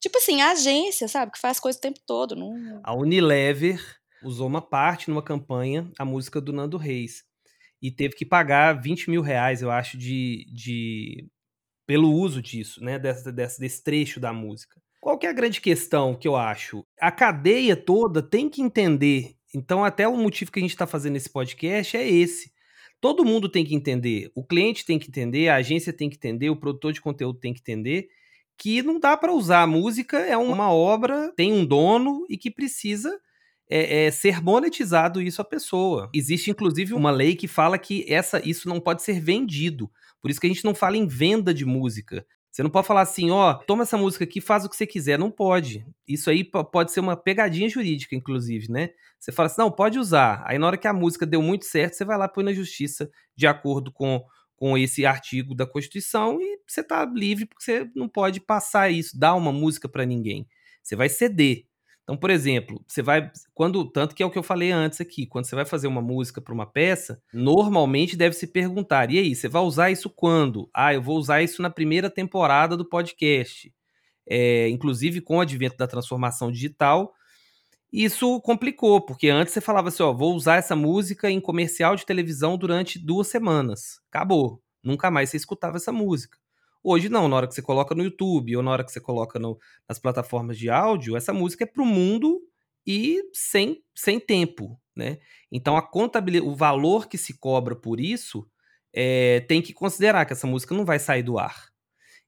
Tipo 0.00 0.18
assim, 0.18 0.42
a 0.42 0.50
agência, 0.50 1.08
sabe? 1.08 1.32
Que 1.32 1.38
faz 1.38 1.58
coisa 1.58 1.78
o 1.78 1.80
tempo 1.80 2.00
todo. 2.06 2.36
Não... 2.36 2.80
A 2.82 2.94
Unilever 2.94 3.80
usou 4.24 4.46
uma 4.46 4.62
parte 4.62 5.08
numa 5.08 5.22
campanha, 5.22 5.90
a 5.98 6.04
música 6.04 6.40
do 6.40 6.52
Nando 6.52 6.76
Reis. 6.76 7.24
E 7.80 7.90
teve 7.90 8.14
que 8.14 8.24
pagar 8.24 8.80
20 8.80 9.10
mil 9.10 9.22
reais, 9.22 9.62
eu 9.62 9.70
acho, 9.70 9.98
de, 9.98 10.46
de 10.52 11.28
pelo 11.86 12.10
uso 12.10 12.40
disso, 12.40 12.82
né? 12.82 12.98
Dessa, 12.98 13.30
dessa, 13.30 13.60
desse 13.60 13.82
trecho 13.82 14.18
da 14.18 14.32
música. 14.32 14.80
Qual 15.00 15.18
que 15.18 15.26
é 15.26 15.30
a 15.30 15.34
grande 15.34 15.60
questão 15.60 16.14
que 16.14 16.26
eu 16.26 16.34
acho? 16.34 16.84
A 16.98 17.12
cadeia 17.12 17.76
toda 17.76 18.22
tem 18.22 18.48
que 18.48 18.62
entender. 18.62 19.34
Então, 19.54 19.84
até 19.84 20.08
o 20.08 20.16
motivo 20.16 20.50
que 20.50 20.58
a 20.58 20.62
gente 20.62 20.70
está 20.70 20.86
fazendo 20.86 21.16
esse 21.16 21.28
podcast 21.28 21.96
é 21.96 22.08
esse. 22.08 22.52
Todo 23.00 23.24
mundo 23.24 23.50
tem 23.50 23.64
que 23.66 23.74
entender. 23.74 24.32
O 24.34 24.42
cliente 24.42 24.86
tem 24.86 24.98
que 24.98 25.08
entender, 25.08 25.48
a 25.48 25.56
agência 25.56 25.92
tem 25.92 26.08
que 26.08 26.16
entender, 26.16 26.48
o 26.48 26.56
produtor 26.56 26.92
de 26.92 27.02
conteúdo 27.02 27.38
tem 27.38 27.52
que 27.52 27.60
entender 27.60 28.08
que 28.56 28.82
não 28.82 28.98
dá 28.98 29.16
para 29.16 29.32
usar. 29.32 29.62
A 29.62 29.66
música 29.66 30.18
é 30.18 30.36
uma 30.36 30.72
obra, 30.72 31.32
tem 31.36 31.52
um 31.52 31.66
dono 31.66 32.24
e 32.28 32.38
que 32.38 32.50
precisa 32.50 33.10
é, 33.68 34.06
é, 34.06 34.10
ser 34.10 34.42
monetizado 34.42 35.20
isso 35.20 35.40
à 35.40 35.44
pessoa. 35.44 36.10
Existe 36.14 36.50
inclusive 36.50 36.94
uma 36.94 37.10
lei 37.10 37.34
que 37.34 37.48
fala 37.48 37.78
que 37.78 38.04
essa, 38.08 38.40
isso 38.46 38.68
não 38.68 38.80
pode 38.80 39.02
ser 39.02 39.20
vendido. 39.20 39.90
Por 40.20 40.30
isso 40.30 40.40
que 40.40 40.46
a 40.46 40.50
gente 40.50 40.64
não 40.64 40.74
fala 40.74 40.96
em 40.96 41.06
venda 41.06 41.52
de 41.52 41.64
música. 41.64 42.26
Você 42.50 42.62
não 42.62 42.70
pode 42.70 42.86
falar 42.86 43.00
assim, 43.00 43.30
ó, 43.32 43.54
toma 43.54 43.82
essa 43.82 43.98
música 43.98 44.22
aqui, 44.22 44.40
faz 44.40 44.64
o 44.64 44.68
que 44.68 44.76
você 44.76 44.86
quiser. 44.86 45.18
Não 45.18 45.28
pode. 45.28 45.84
Isso 46.06 46.30
aí 46.30 46.44
pode 46.44 46.92
ser 46.92 47.00
uma 47.00 47.16
pegadinha 47.16 47.68
jurídica, 47.68 48.14
inclusive, 48.14 48.70
né? 48.70 48.90
Você 49.18 49.32
fala 49.32 49.46
assim, 49.46 49.60
não, 49.60 49.72
pode 49.72 49.98
usar. 49.98 50.40
Aí 50.46 50.56
na 50.56 50.68
hora 50.68 50.76
que 50.76 50.86
a 50.86 50.92
música 50.92 51.26
deu 51.26 51.42
muito 51.42 51.64
certo, 51.64 51.94
você 51.94 52.04
vai 52.04 52.16
lá 52.16 52.28
põe 52.28 52.44
na 52.44 52.52
justiça 52.52 53.10
de 53.34 53.46
acordo 53.46 53.90
com, 53.90 54.24
com 54.54 54.78
esse 54.78 55.04
artigo 55.04 55.52
da 55.52 55.66
Constituição 55.66 56.40
e 56.40 56.60
você 56.64 56.82
tá 56.84 57.04
livre 57.04 57.44
porque 57.44 57.64
você 57.64 57.90
não 57.94 58.08
pode 58.08 58.40
passar 58.40 58.88
isso, 58.88 59.18
dar 59.18 59.34
uma 59.34 59.50
música 59.50 59.88
para 59.88 60.06
ninguém. 60.06 60.46
Você 60.80 60.94
vai 60.94 61.08
ceder. 61.08 61.64
Então, 62.04 62.16
por 62.18 62.30
exemplo, 62.30 62.84
você 62.86 63.02
vai. 63.02 63.30
quando 63.54 63.84
Tanto 63.90 64.14
que 64.14 64.22
é 64.22 64.26
o 64.26 64.30
que 64.30 64.38
eu 64.38 64.42
falei 64.42 64.70
antes 64.70 65.00
aqui, 65.00 65.26
quando 65.26 65.46
você 65.46 65.56
vai 65.56 65.64
fazer 65.64 65.86
uma 65.86 66.02
música 66.02 66.40
para 66.40 66.52
uma 66.52 66.66
peça, 66.66 67.20
normalmente 67.32 68.16
deve 68.16 68.36
se 68.36 68.46
perguntar: 68.46 69.10
e 69.10 69.18
aí, 69.18 69.34
você 69.34 69.48
vai 69.48 69.62
usar 69.62 69.90
isso 69.90 70.10
quando? 70.10 70.68
Ah, 70.74 70.92
eu 70.94 71.02
vou 71.02 71.16
usar 71.18 71.42
isso 71.42 71.62
na 71.62 71.70
primeira 71.70 72.10
temporada 72.10 72.76
do 72.76 72.84
podcast. 72.84 73.72
É, 74.26 74.68
inclusive, 74.68 75.20
com 75.22 75.38
o 75.38 75.40
advento 75.40 75.76
da 75.78 75.86
transformação 75.86 76.52
digital, 76.52 77.14
isso 77.92 78.40
complicou, 78.42 79.00
porque 79.00 79.28
antes 79.30 79.54
você 79.54 79.60
falava 79.60 79.88
assim: 79.88 80.02
ó, 80.02 80.12
vou 80.12 80.34
usar 80.34 80.56
essa 80.56 80.76
música 80.76 81.30
em 81.30 81.40
comercial 81.40 81.96
de 81.96 82.04
televisão 82.04 82.58
durante 82.58 82.98
duas 82.98 83.28
semanas. 83.28 84.00
Acabou. 84.10 84.62
Nunca 84.82 85.10
mais 85.10 85.30
você 85.30 85.38
escutava 85.38 85.78
essa 85.78 85.92
música. 85.92 86.38
Hoje 86.86 87.08
não, 87.08 87.28
na 87.28 87.36
hora 87.36 87.48
que 87.48 87.54
você 87.54 87.62
coloca 87.62 87.94
no 87.94 88.04
YouTube 88.04 88.54
ou 88.56 88.62
na 88.62 88.70
hora 88.70 88.84
que 88.84 88.92
você 88.92 89.00
coloca 89.00 89.38
no, 89.38 89.58
nas 89.88 89.98
plataformas 89.98 90.58
de 90.58 90.68
áudio, 90.68 91.16
essa 91.16 91.32
música 91.32 91.64
é 91.64 91.66
para 91.66 91.82
o 91.82 91.86
mundo 91.86 92.42
e 92.86 93.22
sem, 93.32 93.82
sem 93.94 94.20
tempo, 94.20 94.78
né? 94.94 95.18
Então 95.50 95.78
a 95.78 95.82
contabilidade, 95.82 96.46
o 96.50 96.54
valor 96.54 97.08
que 97.08 97.16
se 97.16 97.38
cobra 97.38 97.74
por 97.74 97.98
isso 97.98 98.46
é, 98.92 99.40
tem 99.48 99.62
que 99.62 99.72
considerar 99.72 100.26
que 100.26 100.34
essa 100.34 100.46
música 100.46 100.74
não 100.74 100.84
vai 100.84 100.98
sair 100.98 101.22
do 101.22 101.38
ar. 101.38 101.70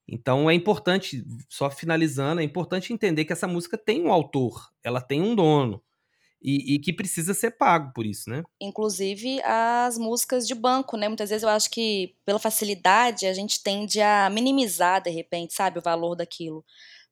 Então 0.07 0.49
é 0.49 0.55
importante, 0.55 1.23
só 1.49 1.69
finalizando, 1.69 2.41
é 2.41 2.43
importante 2.43 2.91
entender 2.91 3.25
que 3.25 3.33
essa 3.33 3.47
música 3.47 3.77
tem 3.77 4.01
um 4.03 4.11
autor, 4.11 4.69
ela 4.83 5.01
tem 5.01 5.21
um 5.21 5.35
dono. 5.35 5.83
E, 6.41 6.75
e, 6.75 6.79
que 6.79 6.93
precisa 6.93 7.33
ser 7.33 7.51
pago 7.51 7.91
por 7.93 8.05
isso, 8.05 8.29
né? 8.29 8.43
Inclusive 8.61 9.41
as 9.43 9.97
músicas 9.97 10.47
de 10.47 10.53
banco, 10.53 10.95
né? 10.95 11.07
Muitas 11.07 11.29
vezes 11.29 11.43
eu 11.43 11.49
acho 11.49 11.69
que 11.69 12.15
pela 12.23 12.37
facilidade 12.37 13.25
a 13.25 13.33
gente 13.33 13.61
tende 13.63 13.99
a 13.99 14.29
minimizar 14.29 15.01
de 15.01 15.09
repente, 15.09 15.53
sabe, 15.53 15.79
o 15.79 15.81
valor 15.81 16.15
daquilo. 16.15 16.63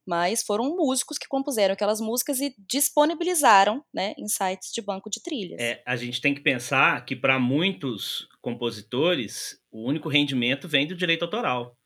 Mas 0.06 0.44
foram 0.44 0.76
músicos 0.76 1.18
que 1.18 1.26
compuseram 1.26 1.72
aquelas 1.74 2.00
músicas 2.00 2.40
e 2.40 2.54
disponibilizaram, 2.56 3.84
né, 3.92 4.14
em 4.16 4.28
sites 4.28 4.72
de 4.72 4.80
banco 4.80 5.10
de 5.10 5.20
trilhas. 5.20 5.60
É, 5.60 5.82
a 5.84 5.96
gente 5.96 6.20
tem 6.20 6.32
que 6.32 6.40
pensar 6.40 7.04
que 7.04 7.16
para 7.16 7.40
muitos 7.40 8.28
compositores 8.40 9.60
o 9.72 9.82
único 9.82 10.08
rendimento 10.08 10.68
vem 10.68 10.86
do 10.86 10.94
direito 10.94 11.24
autoral. 11.24 11.76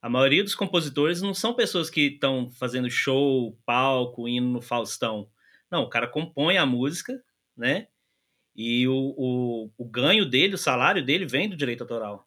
A 0.00 0.08
maioria 0.08 0.42
dos 0.42 0.54
compositores 0.54 1.20
não 1.20 1.34
são 1.34 1.52
pessoas 1.52 1.90
que 1.90 2.12
estão 2.12 2.50
fazendo 2.50 2.88
show, 2.88 3.58
palco, 3.66 4.26
indo 4.26 4.46
no 4.46 4.62
Faustão. 4.62 5.28
Não, 5.70 5.82
o 5.82 5.90
cara 5.90 6.06
compõe 6.06 6.58
a 6.58 6.66
música, 6.66 7.12
né? 7.56 7.88
E 8.54 8.88
o, 8.88 9.14
o, 9.16 9.70
o 9.76 9.84
ganho 9.84 10.24
dele, 10.24 10.54
o 10.54 10.58
salário 10.58 11.04
dele 11.04 11.26
vem 11.26 11.48
do 11.48 11.56
direito 11.56 11.82
autoral. 11.82 12.26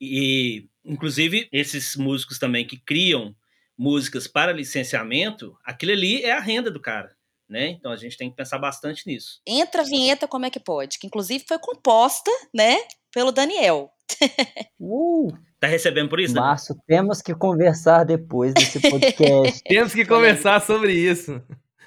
E, 0.00 0.68
inclusive, 0.84 1.48
esses 1.50 1.96
músicos 1.96 2.38
também 2.38 2.66
que 2.66 2.76
criam 2.76 3.34
músicas 3.76 4.28
para 4.28 4.52
licenciamento, 4.52 5.56
aquilo 5.64 5.92
ali 5.92 6.22
é 6.22 6.32
a 6.32 6.40
renda 6.40 6.70
do 6.70 6.80
cara. 6.80 7.16
Né? 7.48 7.68
Então 7.68 7.92
a 7.92 7.96
gente 7.96 8.16
tem 8.16 8.30
que 8.30 8.36
pensar 8.36 8.58
bastante 8.58 9.06
nisso. 9.06 9.40
Entra 9.46 9.82
a 9.82 9.84
vinheta 9.84 10.26
Como 10.26 10.46
é 10.46 10.50
que 10.50 10.58
pode, 10.58 10.98
que 10.98 11.06
inclusive 11.06 11.44
foi 11.46 11.58
composta, 11.58 12.30
né, 12.54 12.78
pelo 13.12 13.30
Daniel. 13.30 13.90
uh! 14.80 15.28
Tá 15.60 15.66
recebendo 15.66 16.08
por 16.08 16.20
isso? 16.20 16.34
Márcio, 16.34 16.76
temos 16.86 17.22
que 17.22 17.34
conversar 17.34 18.04
depois 18.04 18.52
desse 18.54 18.80
podcast. 18.80 19.62
temos 19.64 19.94
que 19.94 20.04
conversar 20.04 20.60
sobre 20.60 20.92
isso. 20.92 21.42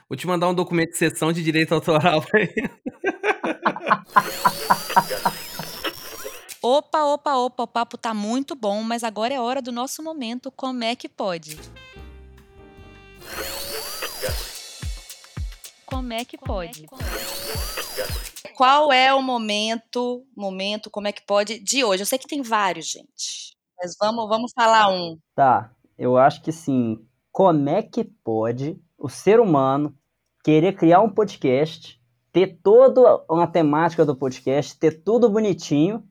Vou 0.09 0.15
te 0.15 0.25
mandar 0.25 0.47
um 0.47 0.53
documento 0.53 0.91
de 0.91 0.97
sessão 0.97 1.33
de 1.33 1.43
direito 1.43 1.73
autoral 1.73 2.23
Opa, 6.61 7.03
opa, 7.03 7.35
opa, 7.35 7.63
o 7.63 7.67
papo 7.67 7.97
tá 7.97 8.13
muito 8.13 8.55
bom, 8.55 8.81
mas 8.83 9.03
agora 9.03 9.33
é 9.33 9.39
hora 9.39 9.61
do 9.61 9.71
nosso 9.71 10.01
momento. 10.01 10.51
Como 10.51 10.83
é 10.83 10.95
que 10.95 11.07
pode? 11.07 11.57
Como 15.85 16.13
é 16.13 16.25
que 16.25 16.37
pode? 16.37 16.85
Qual 18.55 18.91
é 18.91 19.13
o 19.13 19.21
momento, 19.21 20.25
momento, 20.35 20.89
como 20.89 21.07
é 21.07 21.11
que 21.11 21.25
pode 21.25 21.59
de 21.59 21.83
hoje? 21.83 22.03
Eu 22.03 22.07
sei 22.07 22.17
que 22.17 22.27
tem 22.27 22.41
vários, 22.41 22.87
gente. 22.87 23.55
Mas 23.77 23.95
vamos, 23.99 24.27
vamos 24.27 24.51
falar 24.53 24.89
um. 24.89 25.17
Tá, 25.35 25.71
eu 25.97 26.17
acho 26.17 26.41
que 26.41 26.51
sim. 26.51 27.05
Como 27.31 27.69
é 27.69 27.83
que 27.83 28.03
pode 28.03 28.77
o 28.97 29.07
ser 29.07 29.39
humano 29.39 29.96
querer 30.47 30.77
criar 30.77 31.01
um 31.01 31.09
podcast, 31.09 32.01
ter 32.31 32.57
toda 32.63 33.21
uma 33.29 33.45
temática 33.45 34.05
do 34.05 34.15
podcast, 34.15 34.79
ter 34.79 35.03
tudo 35.03 35.29
bonitinho, 35.29 36.07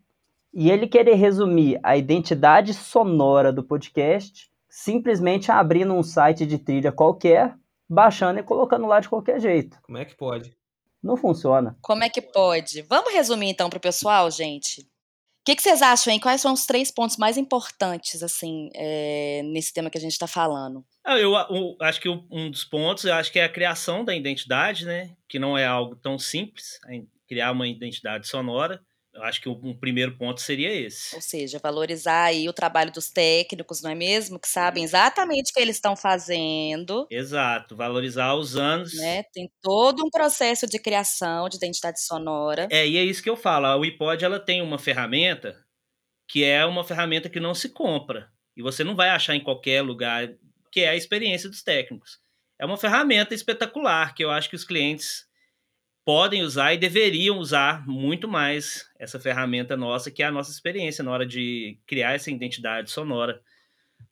e 0.53 0.71
ele 0.71 0.87
querer 0.87 1.15
resumir 1.15 1.81
a 1.83 1.97
identidade 1.97 2.75
sonora 2.75 3.51
do 3.51 3.65
podcast 3.65 4.53
simplesmente 4.69 5.51
abrindo 5.51 5.95
um 5.95 6.03
site 6.03 6.45
de 6.45 6.59
trilha 6.59 6.93
qualquer, 6.93 7.57
baixando 7.89 8.39
e 8.39 8.43
colocando 8.43 8.87
lá 8.87 9.01
de 9.01 9.09
qualquer 9.09 9.41
jeito. 9.41 9.81
Como 9.81 9.97
é 9.97 10.05
que 10.05 10.15
pode? 10.15 10.55
Não 11.03 11.17
funciona. 11.17 11.75
Como 11.81 12.05
é 12.05 12.11
que 12.11 12.21
pode? 12.21 12.83
Vamos 12.83 13.15
resumir 13.15 13.49
então 13.49 13.71
para 13.71 13.79
o 13.79 13.81
pessoal, 13.81 14.31
gente? 14.31 14.87
Que, 15.47 15.55
que 15.55 15.63
vocês 15.63 15.81
acham, 15.81 16.13
hein? 16.13 16.19
Quais 16.19 16.41
são 16.41 16.53
os 16.53 16.67
três 16.67 16.91
pontos 16.91 17.17
mais 17.17 17.37
importantes, 17.37 18.21
assim, 18.21 18.69
é, 18.75 19.43
nesse 19.45 19.73
tema 19.73 19.89
que 19.89 19.97
a 19.97 20.01
gente 20.01 20.13
está 20.13 20.27
falando? 20.27 20.85
Ah, 21.05 21.17
eu, 21.19 21.33
eu, 21.35 21.77
acho 21.81 22.01
que 22.01 22.09
um 22.09 22.51
dos 22.51 22.65
pontos, 22.65 23.05
eu 23.05 23.15
acho 23.15 23.31
que 23.31 23.39
é 23.39 23.45
a 23.45 23.49
criação 23.49 24.05
da 24.05 24.15
identidade, 24.15 24.85
né? 24.85 25.15
Que 25.29 25.39
não 25.39 25.57
é 25.57 25.65
algo 25.65 25.95
tão 25.95 26.19
simples, 26.19 26.81
criar 27.29 27.53
uma 27.53 27.69
identidade 27.69 28.27
sonora. 28.27 28.85
Eu 29.17 29.23
acho 29.23 29.41
que 29.41 29.49
um 29.49 29.75
primeiro 29.75 30.15
ponto 30.17 30.43
seria 30.43 30.71
esse. 30.71 31.15
Ou 31.15 31.23
seja, 31.23 31.59
valorizar 31.59 32.25
aí 32.25 32.47
o 32.51 32.53
trabalho 32.53 32.93
dos 32.93 33.09
técnicos, 33.09 33.81
não 33.81 33.91
é 33.91 33.95
mesmo? 33.95 34.39
Que 34.39 34.47
sabem 34.47 34.85
exatamente 34.85 35.51
o 35.51 35.55
que 35.55 35.61
eles 35.61 35.77
estão 35.77 35.97
fazendo. 35.97 37.07
Exato, 37.11 37.75
valorizar 37.75 38.35
os 38.35 38.57
anos. 38.57 38.93
Né? 38.95 39.23
Tem 39.33 39.51
todo 39.63 40.05
um 40.05 40.11
processo 40.11 40.67
de 40.67 40.79
criação 40.79 41.49
de 41.49 41.57
identidade 41.57 42.03
sonora. 42.05 42.69
É, 42.71 42.87
e 42.87 42.99
é 42.99 43.05
isso 43.05 43.23
que 43.23 43.31
eu 43.31 43.37
falo. 43.37 43.65
A 43.65 43.75
iPod 43.83 44.23
ela 44.23 44.39
tem 44.39 44.61
uma 44.61 44.79
ferramenta 44.79 45.57
que 46.29 46.45
é 46.45 46.67
uma 46.67 46.85
ferramenta 46.85 47.31
que 47.31 47.41
não 47.41 47.55
se 47.55 47.71
compra. 47.71 48.29
E 48.55 48.63
você 48.63 48.85
não 48.85 48.95
vai 48.95 49.09
achar 49.09 49.35
em 49.35 49.43
qualquer 49.43 49.81
lugar, 49.81 50.29
que 50.71 50.81
é 50.81 50.91
a 50.91 50.97
experiência 50.97 51.49
dos 51.49 51.63
técnicos. 51.63 52.19
É 52.59 52.67
uma 52.67 52.77
ferramenta 52.77 53.35
espetacular 53.35 54.15
que 54.15 54.23
eu 54.23 54.31
acho 54.31 54.51
que 54.51 54.57
os 54.57 54.65
clientes 54.65 55.25
podem 56.07 56.45
usar 56.45 56.73
e 56.73 56.79
deveriam 56.79 57.37
usar 57.39 57.85
muito 57.85 58.29
mais 58.29 58.89
essa 58.97 59.19
ferramenta 59.19 59.77
nossa, 59.77 60.09
que 60.09 60.23
é 60.23 60.27
a 60.27 60.31
nossa 60.31 60.53
experiência 60.53 61.03
na 61.03 61.11
hora 61.11 61.27
de 61.27 61.81
criar 61.85 62.13
essa 62.13 62.31
identidade 62.31 62.93
sonora 62.93 63.43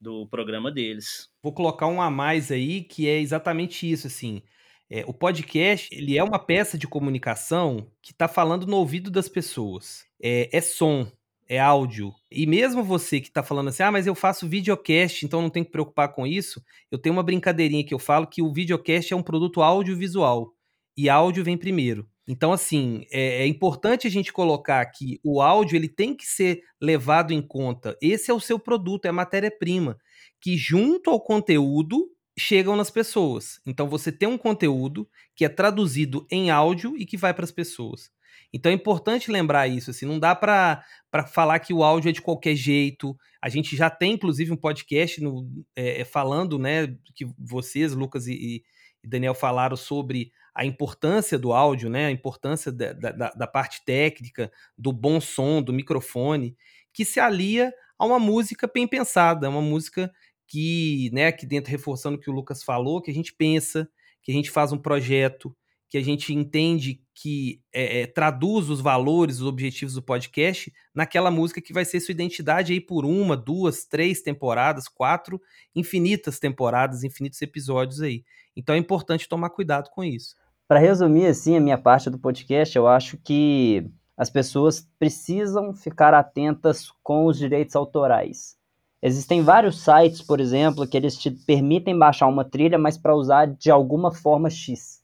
do 0.00 0.26
programa 0.26 0.72
deles. 0.72 1.30
Vou 1.40 1.52
colocar 1.52 1.86
um 1.86 2.02
a 2.02 2.10
mais 2.10 2.50
aí, 2.50 2.82
que 2.82 3.08
é 3.08 3.20
exatamente 3.20 3.88
isso, 3.88 4.08
assim. 4.08 4.42
É, 4.90 5.04
o 5.06 5.14
podcast, 5.14 5.88
ele 5.94 6.18
é 6.18 6.24
uma 6.24 6.38
peça 6.38 6.76
de 6.76 6.88
comunicação 6.88 7.88
que 8.02 8.10
está 8.10 8.26
falando 8.26 8.66
no 8.66 8.76
ouvido 8.76 9.08
das 9.08 9.28
pessoas. 9.28 10.04
É, 10.20 10.48
é 10.52 10.60
som, 10.60 11.06
é 11.48 11.60
áudio. 11.60 12.12
E 12.28 12.44
mesmo 12.44 12.82
você 12.82 13.20
que 13.20 13.28
está 13.28 13.42
falando 13.44 13.68
assim, 13.68 13.84
ah, 13.84 13.92
mas 13.92 14.08
eu 14.08 14.16
faço 14.16 14.48
videocast, 14.48 15.22
então 15.24 15.40
não 15.40 15.48
tenho 15.48 15.64
que 15.64 15.72
preocupar 15.72 16.12
com 16.12 16.26
isso. 16.26 16.60
Eu 16.90 16.98
tenho 16.98 17.14
uma 17.14 17.22
brincadeirinha 17.22 17.86
que 17.86 17.94
eu 17.94 18.00
falo 18.00 18.26
que 18.26 18.42
o 18.42 18.52
videocast 18.52 19.12
é 19.12 19.16
um 19.16 19.22
produto 19.22 19.62
audiovisual 19.62 20.52
e 20.96 21.08
áudio 21.08 21.44
vem 21.44 21.56
primeiro. 21.56 22.08
Então, 22.26 22.52
assim, 22.52 23.04
é, 23.12 23.42
é, 23.42 23.46
importante 23.46 24.06
a 24.06 24.10
gente 24.10 24.32
colocar 24.32 24.84
que 24.86 25.20
o 25.22 25.42
áudio 25.42 25.76
ele 25.76 25.88
tem 25.88 26.16
que 26.16 26.24
ser 26.24 26.62
levado 26.80 27.32
em 27.32 27.42
conta. 27.42 27.96
Esse 28.00 28.30
é 28.30 28.34
o 28.34 28.40
seu 28.40 28.58
produto, 28.58 29.04
é 29.04 29.10
a 29.10 29.12
matéria-prima, 29.12 29.98
que 30.40 30.56
junto 30.56 31.10
ao 31.10 31.20
conteúdo 31.20 32.08
chegam 32.38 32.76
nas 32.76 32.90
pessoas. 32.90 33.60
Então, 33.66 33.88
você 33.88 34.10
tem 34.10 34.28
um 34.28 34.38
conteúdo 34.38 35.06
que 35.36 35.44
é 35.44 35.48
traduzido 35.48 36.26
em 36.30 36.50
áudio 36.50 36.96
e 36.96 37.04
que 37.04 37.16
vai 37.16 37.34
para 37.34 37.44
as 37.44 37.52
pessoas. 37.52 38.10
Então 38.54 38.70
é 38.70 38.74
importante 38.74 39.32
lembrar 39.32 39.66
isso, 39.66 39.90
assim, 39.90 40.06
não 40.06 40.20
dá 40.20 40.32
para 40.32 40.84
falar 41.32 41.58
que 41.58 41.74
o 41.74 41.82
áudio 41.82 42.10
é 42.10 42.12
de 42.12 42.22
qualquer 42.22 42.54
jeito. 42.54 43.16
A 43.42 43.48
gente 43.48 43.74
já 43.74 43.90
tem, 43.90 44.12
inclusive, 44.12 44.52
um 44.52 44.56
podcast 44.56 45.20
no, 45.20 45.44
é, 45.74 46.04
falando, 46.04 46.56
né, 46.56 46.86
que 47.16 47.26
vocês, 47.36 47.92
Lucas 47.94 48.28
e, 48.28 48.62
e 49.02 49.08
Daniel, 49.08 49.34
falaram 49.34 49.76
sobre 49.76 50.30
a 50.54 50.64
importância 50.64 51.38
do 51.38 51.52
áudio, 51.52 51.90
né, 51.90 52.06
a 52.06 52.10
importância 52.10 52.70
da, 52.70 52.92
da, 52.92 53.30
da, 53.30 53.46
parte 53.46 53.84
técnica, 53.84 54.52
do 54.78 54.92
bom 54.92 55.20
som, 55.20 55.60
do 55.60 55.72
microfone, 55.72 56.56
que 56.92 57.04
se 57.04 57.18
alia 57.18 57.72
a 57.98 58.06
uma 58.06 58.18
música 58.18 58.70
bem 58.72 58.86
pensada, 58.86 59.48
uma 59.48 59.60
música 59.60 60.12
que, 60.46 61.10
né, 61.12 61.26
aqui 61.26 61.44
dentro 61.46 61.70
reforçando 61.70 62.16
o 62.16 62.20
que 62.20 62.30
o 62.30 62.32
Lucas 62.32 62.62
falou, 62.62 63.02
que 63.02 63.10
a 63.10 63.14
gente 63.14 63.32
pensa, 63.32 63.88
que 64.22 64.30
a 64.30 64.34
gente 64.34 64.50
faz 64.50 64.72
um 64.72 64.78
projeto, 64.78 65.54
que 65.88 65.98
a 65.98 66.02
gente 66.02 66.34
entende 66.34 67.00
que 67.14 67.60
é, 67.72 68.00
é, 68.00 68.06
traduz 68.06 68.68
os 68.68 68.80
valores, 68.80 69.36
os 69.36 69.46
objetivos 69.46 69.94
do 69.94 70.02
podcast 70.02 70.72
naquela 70.92 71.30
música 71.30 71.60
que 71.60 71.72
vai 71.72 71.84
ser 71.84 72.00
sua 72.00 72.12
identidade 72.12 72.72
aí 72.72 72.80
por 72.80 73.04
uma, 73.04 73.36
duas, 73.36 73.84
três 73.84 74.20
temporadas, 74.20 74.88
quatro, 74.88 75.40
infinitas 75.74 76.38
temporadas, 76.38 77.04
infinitos 77.04 77.40
episódios 77.40 78.00
aí. 78.00 78.24
Então 78.56 78.74
é 78.74 78.78
importante 78.78 79.28
tomar 79.28 79.50
cuidado 79.50 79.88
com 79.90 80.02
isso. 80.02 80.34
Para 80.66 80.80
resumir 80.80 81.26
assim 81.26 81.56
a 81.56 81.60
minha 81.60 81.76
parte 81.76 82.08
do 82.08 82.18
podcast, 82.18 82.74
eu 82.76 82.88
acho 82.88 83.18
que 83.18 83.86
as 84.16 84.30
pessoas 84.30 84.88
precisam 84.98 85.74
ficar 85.74 86.14
atentas 86.14 86.90
com 87.02 87.26
os 87.26 87.36
direitos 87.36 87.76
autorais. 87.76 88.56
Existem 89.02 89.42
vários 89.42 89.82
sites, 89.82 90.22
por 90.22 90.40
exemplo, 90.40 90.88
que 90.88 90.96
eles 90.96 91.18
te 91.18 91.30
permitem 91.30 91.98
baixar 91.98 92.26
uma 92.26 92.44
trilha, 92.44 92.78
mas 92.78 92.96
para 92.96 93.14
usar 93.14 93.46
de 93.46 93.70
alguma 93.70 94.10
forma 94.10 94.48
X. 94.48 95.02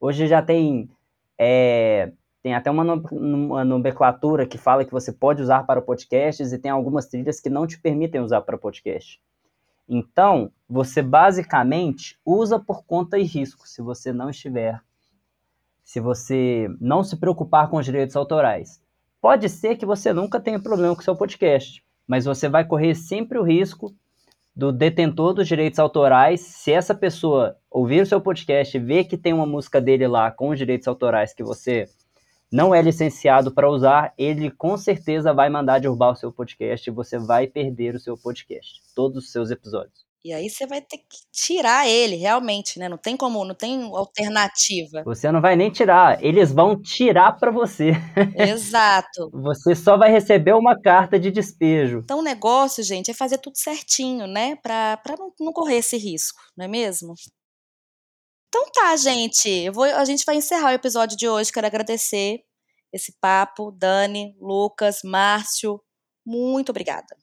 Hoje 0.00 0.26
já 0.26 0.40
tem 0.40 0.88
é, 1.38 2.12
tem 2.42 2.54
até 2.54 2.70
uma, 2.70 2.94
uma 3.12 3.64
nomenclatura 3.64 4.46
que 4.46 4.56
fala 4.56 4.84
que 4.84 4.92
você 4.92 5.12
pode 5.12 5.42
usar 5.42 5.64
para 5.64 5.82
podcasts 5.82 6.52
e 6.52 6.58
tem 6.58 6.70
algumas 6.70 7.06
trilhas 7.06 7.38
que 7.38 7.50
não 7.50 7.66
te 7.66 7.78
permitem 7.78 8.22
usar 8.22 8.40
para 8.40 8.56
podcast. 8.56 9.20
Então, 9.86 10.50
você 10.66 11.02
basicamente 11.02 12.18
usa 12.24 12.58
por 12.58 12.84
conta 12.84 13.18
e 13.18 13.24
risco, 13.24 13.68
se 13.68 13.82
você 13.82 14.12
não 14.12 14.30
estiver 14.30 14.80
se 15.82 16.00
você 16.00 16.68
não 16.80 17.02
se 17.02 17.16
preocupar 17.16 17.68
com 17.68 17.76
os 17.76 17.84
direitos 17.84 18.16
autorais. 18.16 18.80
Pode 19.20 19.48
ser 19.48 19.76
que 19.76 19.86
você 19.86 20.12
nunca 20.12 20.40
tenha 20.40 20.60
problema 20.60 20.94
com 20.94 21.02
seu 21.02 21.16
podcast, 21.16 21.82
mas 22.06 22.24
você 22.24 22.48
vai 22.48 22.64
correr 22.64 22.94
sempre 22.94 23.38
o 23.38 23.44
risco 23.44 23.94
do 24.54 24.70
detentor 24.70 25.32
dos 25.32 25.48
direitos 25.48 25.78
autorais, 25.78 26.40
se 26.40 26.72
essa 26.72 26.94
pessoa 26.94 27.56
ouvir 27.70 28.02
o 28.02 28.06
seu 28.06 28.20
podcast 28.20 28.76
e 28.76 28.80
ver 28.80 29.04
que 29.04 29.16
tem 29.16 29.32
uma 29.32 29.46
música 29.46 29.80
dele 29.80 30.06
lá 30.06 30.30
com 30.30 30.50
os 30.50 30.58
direitos 30.58 30.86
autorais 30.86 31.32
que 31.32 31.42
você 31.42 31.88
não 32.50 32.74
é 32.74 32.82
licenciado 32.82 33.50
para 33.50 33.70
usar, 33.70 34.12
ele 34.18 34.50
com 34.50 34.76
certeza 34.76 35.32
vai 35.32 35.48
mandar 35.48 35.80
derrubar 35.80 36.12
o 36.12 36.16
seu 36.16 36.30
podcast 36.30 36.88
e 36.88 36.92
você 36.92 37.18
vai 37.18 37.46
perder 37.46 37.94
o 37.94 38.00
seu 38.00 38.14
podcast, 38.14 38.82
todos 38.94 39.24
os 39.24 39.32
seus 39.32 39.50
episódios. 39.50 40.11
E 40.24 40.32
aí 40.32 40.48
você 40.48 40.66
vai 40.66 40.80
ter 40.80 40.98
que 40.98 41.18
tirar 41.32 41.88
ele, 41.88 42.14
realmente, 42.14 42.78
né? 42.78 42.88
Não 42.88 42.96
tem 42.96 43.16
como, 43.16 43.44
não 43.44 43.56
tem 43.56 43.82
alternativa. 43.92 45.02
Você 45.04 45.32
não 45.32 45.40
vai 45.40 45.56
nem 45.56 45.68
tirar, 45.70 46.22
eles 46.22 46.52
vão 46.52 46.80
tirar 46.80 47.32
para 47.38 47.50
você. 47.50 47.92
Exato. 48.36 49.30
você 49.34 49.74
só 49.74 49.96
vai 49.96 50.12
receber 50.12 50.52
uma 50.54 50.80
carta 50.80 51.18
de 51.18 51.30
despejo. 51.30 51.98
Então 52.04 52.20
o 52.20 52.22
negócio, 52.22 52.84
gente, 52.84 53.10
é 53.10 53.14
fazer 53.14 53.38
tudo 53.38 53.56
certinho, 53.56 54.28
né? 54.28 54.54
Para 54.56 55.00
não, 55.18 55.32
não 55.40 55.52
correr 55.52 55.78
esse 55.78 55.96
risco, 55.96 56.40
não 56.56 56.66
é 56.66 56.68
mesmo? 56.68 57.14
Então 58.48 58.70
tá, 58.70 58.94
gente. 58.96 59.70
Vou, 59.70 59.84
a 59.84 60.04
gente 60.04 60.24
vai 60.24 60.36
encerrar 60.36 60.70
o 60.70 60.74
episódio 60.74 61.16
de 61.16 61.28
hoje. 61.28 61.52
Quero 61.52 61.66
agradecer 61.66 62.44
esse 62.92 63.12
papo, 63.20 63.72
Dani, 63.72 64.36
Lucas, 64.38 65.00
Márcio. 65.02 65.82
Muito 66.24 66.70
obrigada 66.70 67.16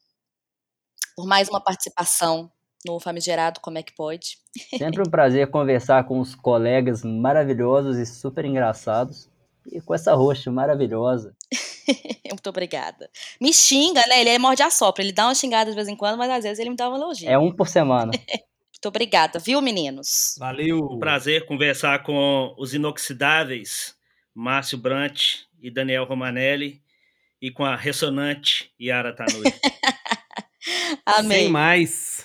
por 1.19 1.27
mais 1.27 1.49
uma 1.49 1.61
participação 1.61 2.49
no 2.85 2.99
Famigerado 2.99 3.59
Como 3.59 3.77
é 3.77 3.83
que 3.83 3.93
pode. 3.93 4.37
Sempre 4.77 5.01
um 5.01 5.09
prazer 5.09 5.49
conversar 5.49 6.05
com 6.05 6.19
os 6.19 6.35
colegas 6.35 7.03
maravilhosos 7.03 7.97
e 7.97 8.05
super 8.05 8.45
engraçados. 8.45 9.29
E 9.71 9.81
com 9.81 9.93
essa 9.93 10.15
roxa 10.15 10.49
maravilhosa. 10.49 11.35
Muito 12.29 12.49
obrigada. 12.49 13.09
Me 13.39 13.53
xinga, 13.53 14.01
né? 14.07 14.21
Ele 14.21 14.29
é 14.29 14.39
morde 14.39 14.63
a 14.63 14.69
sopra. 14.69 15.03
Ele 15.03 15.11
dá 15.11 15.27
uma 15.27 15.35
xingada 15.35 15.69
de 15.69 15.75
vez 15.75 15.87
em 15.87 15.95
quando, 15.95 16.17
mas 16.17 16.29
às 16.31 16.43
vezes 16.43 16.59
ele 16.59 16.69
me 16.69 16.75
dá 16.75 16.89
um 16.89 16.95
elogio. 16.95 17.29
É 17.29 17.37
um 17.37 17.51
por 17.51 17.67
semana. 17.67 18.11
Muito 18.79 18.87
obrigada, 18.87 19.39
viu, 19.39 19.61
meninos? 19.61 20.35
Valeu. 20.39 20.79
Um 20.79 20.99
prazer 20.99 21.45
conversar 21.45 22.01
com 22.01 22.55
os 22.57 22.73
inoxidáveis 22.73 23.93
Márcio 24.33 24.77
Brant 24.77 25.41
e 25.61 25.69
Daniel 25.69 26.05
Romanelli 26.05 26.81
e 27.41 27.51
com 27.51 27.65
a 27.65 27.75
ressonante 27.75 28.71
Yara 28.79 29.13
Tanui. 29.13 29.43
Amém. 31.05 31.39
Sem 31.39 31.49
mais. 31.49 32.18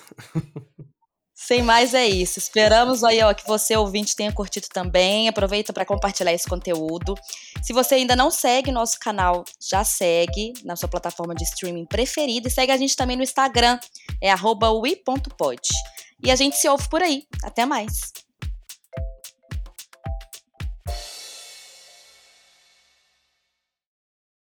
Sem 1.37 1.61
mais 1.61 1.93
é 1.93 2.07
isso. 2.07 2.39
Esperamos 2.39 3.03
aí, 3.03 3.21
ó, 3.21 3.33
que 3.33 3.45
você 3.45 3.75
ouvinte 3.75 4.15
tenha 4.15 4.31
curtido 4.31 4.67
também. 4.73 5.27
Aproveita 5.27 5.71
para 5.73 5.85
compartilhar 5.85 6.33
esse 6.33 6.47
conteúdo. 6.47 7.13
Se 7.61 7.73
você 7.73 7.95
ainda 7.95 8.15
não 8.15 8.31
segue 8.31 8.71
nosso 8.71 8.97
canal, 8.99 9.43
já 9.61 9.83
segue 9.83 10.53
na 10.63 10.75
sua 10.75 10.89
plataforma 10.89 11.35
de 11.35 11.43
streaming 11.43 11.85
preferida 11.85 12.47
e 12.47 12.51
segue 12.51 12.71
a 12.71 12.77
gente 12.77 12.95
também 12.95 13.17
no 13.17 13.23
Instagram, 13.23 13.77
é 14.21 14.33
@ui.pod. 14.33 15.61
E 16.23 16.31
a 16.31 16.35
gente 16.35 16.55
se 16.55 16.67
ouve 16.67 16.89
por 16.89 17.03
aí. 17.03 17.27
Até 17.43 17.65
mais. 17.65 18.24